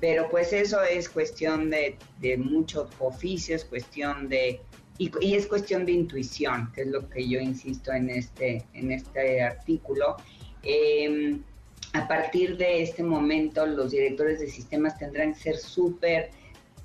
[0.00, 4.60] Pero pues eso es cuestión de, de mucho oficio, es cuestión de...
[4.98, 8.90] Y, y es cuestión de intuición, que es lo que yo insisto en este, en
[8.90, 10.16] este artículo.
[10.64, 11.44] Em,
[11.92, 16.30] a partir de este momento, los directores de sistemas tendrán que ser súper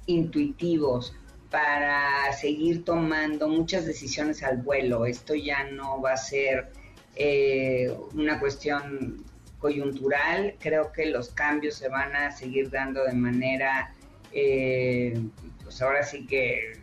[0.06, 1.14] intuitivos,
[1.52, 5.06] para seguir tomando muchas decisiones al vuelo.
[5.06, 6.72] Esto ya no va a ser
[7.16, 9.24] eh, una cuestión
[9.60, 13.94] coyuntural, creo que los cambios se van a seguir dando de manera,
[14.32, 15.22] eh,
[15.62, 16.80] pues ahora sí que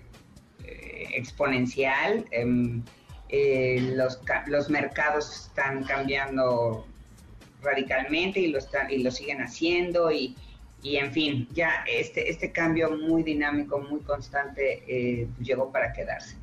[0.64, 2.24] eh, exponencial.
[2.30, 2.84] Em,
[3.30, 6.86] los, los mercados están cambiando
[7.62, 10.36] radicalmente y lo, están, y lo siguen haciendo y,
[10.82, 16.36] y en fin, ya este, este cambio muy dinámico, muy constante, eh, llegó para quedarse.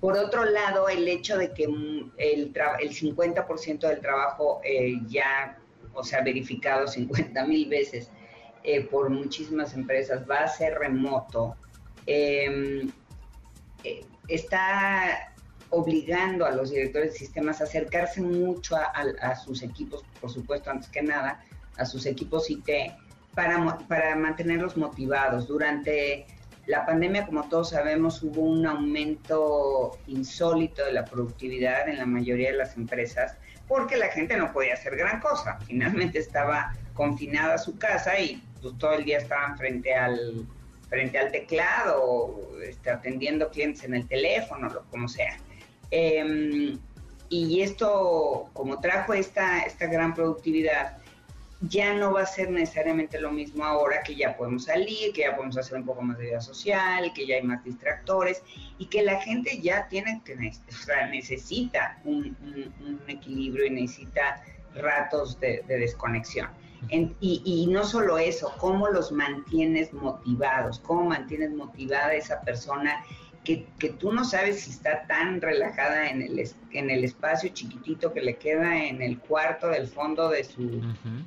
[0.00, 5.58] Por otro lado, el hecho de que mm, el, el 50% del trabajo eh, ya,
[5.94, 8.10] o sea, verificado 50 mil veces
[8.64, 11.54] eh, por muchísimas empresas, va a ser remoto,
[12.06, 12.90] em,
[14.28, 15.31] está
[15.72, 20.88] obligando a los directores de sistemas a acercarse mucho a, sus equipos, por supuesto, antes
[20.88, 21.42] que nada,
[21.78, 22.68] a sus equipos IT
[23.34, 25.48] para, para mantenerlos motivados.
[25.48, 26.26] Durante
[26.66, 32.52] la pandemia, como todos sabemos, hubo un aumento insólito de la productividad en la mayoría
[32.52, 35.58] de las empresas porque la gente no podía hacer gran cosa.
[35.66, 40.46] Finalmente estaba confinada a su casa y pues, todo el día estaban frente al
[40.90, 45.38] frente al teclado, este, atendiendo clientes en el teléfono, lo como sea.
[45.92, 46.78] Em,
[47.28, 50.96] y esto, como trajo esta, esta gran productividad,
[51.68, 55.36] ya no va a ser necesariamente lo mismo ahora que ya podemos salir, que ya
[55.36, 58.42] podemos hacer un poco más de vida social, que ya hay más distractores
[58.78, 62.36] y que la gente ya tiene que, o sea, necesita un,
[63.06, 64.42] equilibrio y necesita
[64.74, 66.48] ratos de, desconexión.
[66.90, 73.04] y, y, no solo eso, cómo los mantienes motivados, cómo mantienes motivada esa persona
[73.44, 73.66] que,
[73.98, 78.36] tú no sabes si está tan relajada en el, en el espacio chiquitito que le
[78.36, 80.80] queda en el cuarto del fondo de su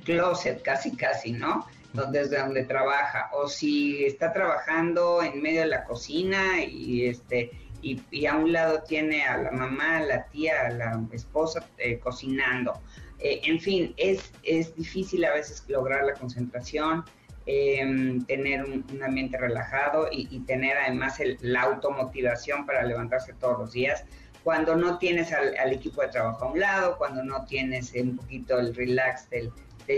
[0.05, 1.65] closet, casi casi, ¿no?
[2.11, 7.51] Desde donde trabaja, o si está trabajando en medio de la cocina y este
[7.81, 11.99] y, a un lado tiene a la mamá, a la tía, a la esposa eh,
[11.99, 12.73] cocinando.
[13.19, 17.05] Eh, en fin, es, es difícil a veces lograr la concentración.
[17.47, 24.03] Em, tener un, ambiente relajado y, tener además la automotivación para levantarse todos los días.
[24.43, 28.59] Cuando no tienes al, equipo de trabajo a un lado, cuando no tienes un poquito
[28.59, 29.51] el relax del,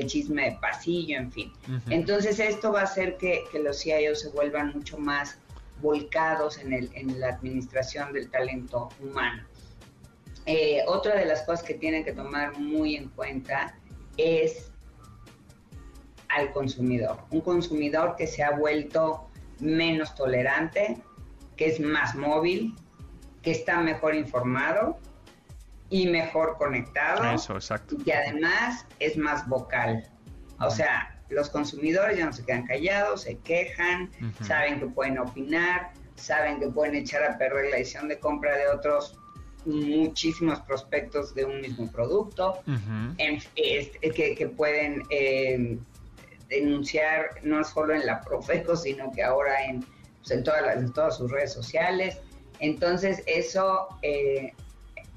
[0.08, 1.54] chisme de pasillo, en fin.
[1.90, 5.40] Entonces esto va a hacer que, los CIOs se vuelvan mucho más
[5.82, 9.44] volcados en, el, en la administración del talento humano.
[10.46, 13.78] Eh, otra de las cosas que tienen que tomar muy en cuenta
[14.18, 14.67] es
[16.30, 17.18] al consumidor.
[17.32, 19.28] Un consumidor que se ha vuelto
[19.60, 20.98] menos tolerante,
[21.56, 22.76] que es más móvil,
[23.42, 24.98] que está mejor informado
[25.90, 27.24] y mejor conectado.
[27.34, 27.96] Eso, exacto.
[27.96, 30.04] Y que además es más vocal.
[30.60, 34.10] O sea, los consumidores ya no se quedan callados, se quejan,
[34.42, 38.68] saben que pueden opinar, saben que pueden echar a perder la decisión de compra de
[38.68, 39.18] otros
[39.66, 42.60] muchísimos prospectos de un mismo producto,
[43.56, 45.78] que, pueden eh,
[46.50, 49.82] denunciar no solo en la Profeco, sino que ahora en,
[50.20, 52.20] pues, en, todas, en todas sus redes sociales.
[52.60, 54.54] Entonces eso eh,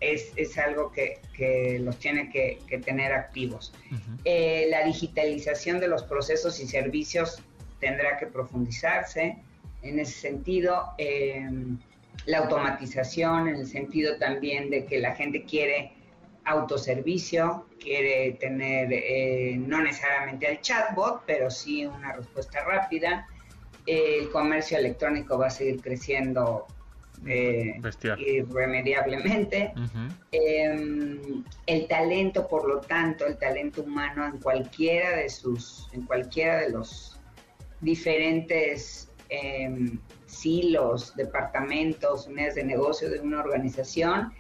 [0.01, 3.73] es, es, algo que, que, los tiene que, tener activos.
[4.25, 7.43] Eh, la digitalización de los procesos y servicios
[7.81, 9.37] tendrá que profundizarse
[9.83, 10.93] en ese sentido.
[10.99, 11.49] Eh,
[12.27, 15.93] la automatización, en el sentido también de que la gente quiere
[16.45, 23.27] autoservicio, quiere tener eh, no necesariamente el chatbot, pero sí una respuesta rápida.
[23.87, 26.67] el comercio electrónico va a seguir creciendo
[27.27, 27.81] eh,
[28.19, 29.73] irremediablemente.
[30.33, 36.61] Em, el talento, por lo tanto, el talento humano en cualquiera de sus, en cualquiera
[36.61, 37.21] de los
[37.81, 44.33] diferentes em, silos, departamentos, unidades de negocio de una organización,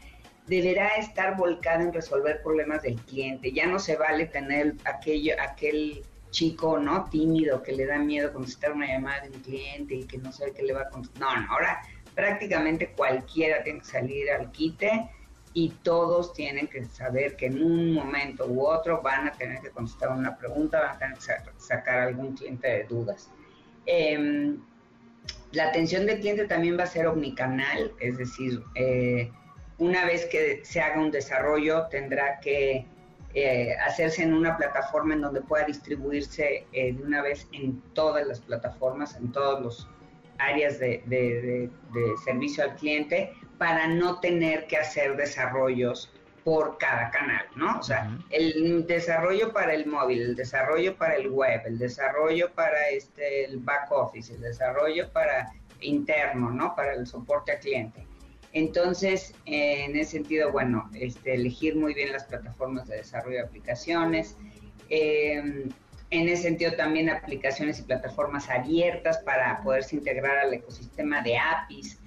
[0.51, 3.53] deberá estar volcado en resolver problemas del cliente.
[3.53, 8.73] Ya no se vale tener aquello, aquel chico no tímido que le da miedo contestar
[8.73, 11.21] una llamada de un cliente y que no sabe qué le va a contestar.
[11.21, 11.81] No, no, ahora
[12.17, 15.09] prácticamente cualquiera tiene que salir al quite
[15.55, 19.71] y todos tienen que saber que en un momento u otro van a tener que
[19.71, 23.31] contestar una pregunta, van a tener que sacar algún cliente de dudas.
[23.87, 24.59] Em,
[25.53, 29.31] la atención del cliente también va a ser omnicanal, es decir, eh,
[29.81, 32.87] una vez que se haga un desarrollo, tendrá que
[33.35, 38.27] eh, hacerse en una plataforma en donde pueda distribuirse eh, de una vez en todas
[38.27, 39.87] las plataformas, en todas las
[40.39, 41.71] áreas de, de- de-
[42.01, 46.11] de servicio al cliente, para no tener que hacer desarrollos
[46.45, 47.79] por cada canal, ¿no?
[47.79, 52.89] O sea, el desarrollo para el móvil, el desarrollo para el web, el desarrollo para
[52.89, 55.53] este, el back office, el desarrollo para
[55.83, 56.75] interno, ¿no?
[56.75, 58.07] Para el soporte al cliente.
[58.53, 63.43] Entonces, eh, en ese sentido, bueno, este, elegir muy bien las plataformas de desarrollo de
[63.45, 64.37] aplicaciones.
[64.89, 65.69] Eh,
[66.11, 71.99] en ese sentido, también aplicaciones y plataformas abiertas para poderse integrar al ecosistema de APIs.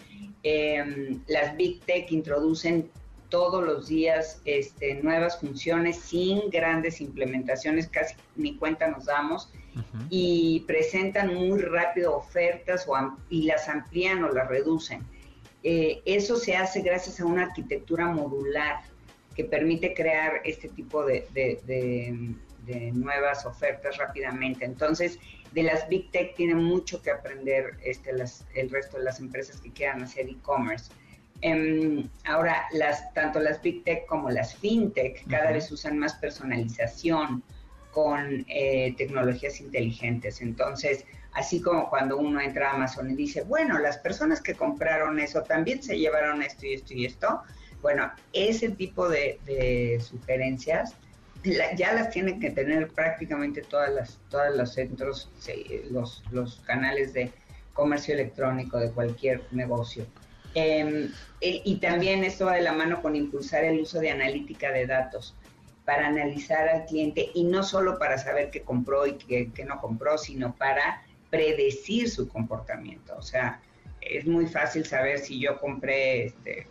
[0.44, 2.90] Eh, las Big Tech introducen
[3.30, 9.52] todos los días este, nuevas funciones sin grandes implementaciones, casi ni cuenta nos damos,
[10.12, 15.04] y presentan muy rápido ofertas o y las amplían o las reducen.
[15.64, 18.82] Eh, eso se hace gracias a una arquitectura modular
[19.36, 22.36] que permite crear este tipo de, de- de-
[22.66, 24.64] de nuevas ofertas rápidamente.
[24.64, 25.20] Entonces,
[25.52, 29.60] de las Big Tech tienen mucho que aprender este, las- el resto de las empresas
[29.60, 30.92] que quieran hacer e-commerce.
[31.42, 35.54] Em, ahora, las, tanto las Big Tech como las FinTech cada Ujú.
[35.56, 37.44] vez usan más personalización
[37.92, 40.42] con eh, tecnologías inteligentes.
[40.42, 45.20] Entonces, así como cuando uno entra a Amazon y dice, bueno, las personas que compraron
[45.20, 47.42] eso también se llevaron esto y esto y esto,
[47.82, 50.96] bueno, ese tipo de, sugerencias
[51.76, 55.30] ya las tienen que tener prácticamente todas las todos los centros,
[55.92, 57.32] los, canales de
[57.74, 60.06] comercio electrónico de cualquier negocio.
[60.54, 61.12] Em,
[61.42, 64.86] e- y también esto va de la mano con impulsar el uso de analítica de
[64.86, 65.36] datos
[65.84, 70.18] para analizar al cliente y no solo para saber qué compró y qué no compró,
[70.18, 71.02] sino para
[71.34, 73.16] predecir su comportamiento.
[73.18, 73.60] O sea,
[74.02, 76.68] es muy fácil saber si yo compré, este,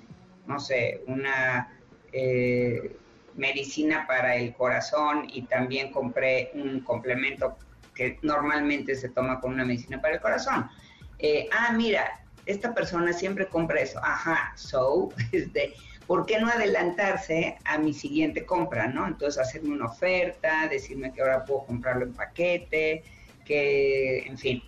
[0.47, 1.81] no sé, una
[2.13, 2.97] eh,
[3.35, 7.59] medicina para el corazón y también compré un complemento
[7.93, 10.71] que normalmente se toma con una medicina para el corazón.
[11.19, 13.99] Eh, ah, mira, esta persona siempre compra eso.
[14.01, 15.75] Ajá, so, este,
[16.07, 19.09] ¿por qué no adelantarse a mi siguiente compra, no?
[19.09, 23.03] Entonces hacerme una oferta, decirme que ahora puedo comprarlo en paquete,
[23.45, 24.63] que, en fin,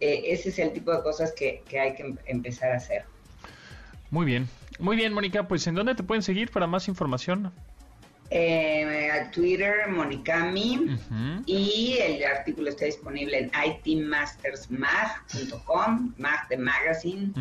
[0.00, 3.04] eh, ese es el tipo de cosas que, que hay que em- empezar a hacer.
[4.10, 4.48] Muy bien.
[4.78, 7.52] Muy bien, Mónica, pues ¿en dónde te pueden seguir para más información?
[8.30, 11.42] Eh, a Twitter, Monicami, Ujú.
[11.46, 17.32] y el artículo está disponible en itmastersmag.com, mag de magazine,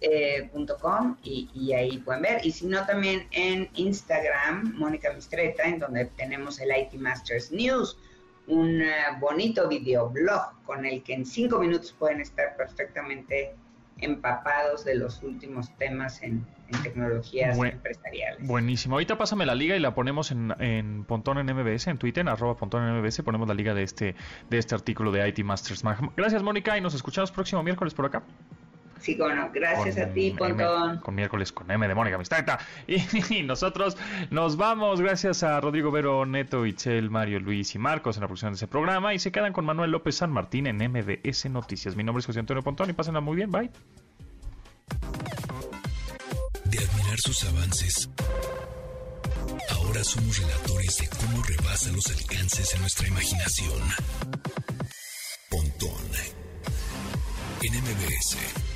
[0.00, 2.44] eh, punto com, y, y ahí pueden ver.
[2.44, 7.96] Y si no, también en Instagram, Mónica Mistreta, en donde tenemos el IT Masters News,
[8.46, 13.54] un eh, bonito videoblog con el que en cinco minutos pueden estar perfectamente
[13.98, 18.46] empapados de los últimos temas en, en tecnologías Buen- empresariales.
[18.46, 18.96] Buenísimo.
[18.96, 22.28] Ahorita pásame la liga y la ponemos en, en Pontón en MBS, en Twitter, en
[22.28, 24.14] arroba Pontón en MBS, ponemos la liga de este,
[24.50, 25.82] de este artículo de IT Masters.
[26.16, 28.22] Gracias, Mónica, y nos escuchamos próximo miércoles por acá.
[29.04, 30.98] Sí, bueno, gracias Con a ti, M, Pontón.
[31.00, 32.58] con miércoles con M de Mónica Mistreta.
[32.86, 33.02] Y,
[33.34, 33.98] y nosotros
[34.30, 38.52] nos vamos, gracias a Rodrigo Vero, Neto, Itzel, Mario, Luis y Marcos en la producción
[38.52, 39.12] de ese programa.
[39.12, 41.96] Y se quedan con Manuel López San Martín en MBS Noticias.
[41.96, 43.50] Mi nombre es José Antonio Pontón y pásenla muy bien.
[43.50, 43.70] Bye.
[46.64, 48.08] De admirar sus avances,
[49.70, 53.82] ahora somos relatores de cómo rebasa los alcances de nuestra imaginación.
[55.50, 55.92] Pontón
[57.62, 58.73] en MBS.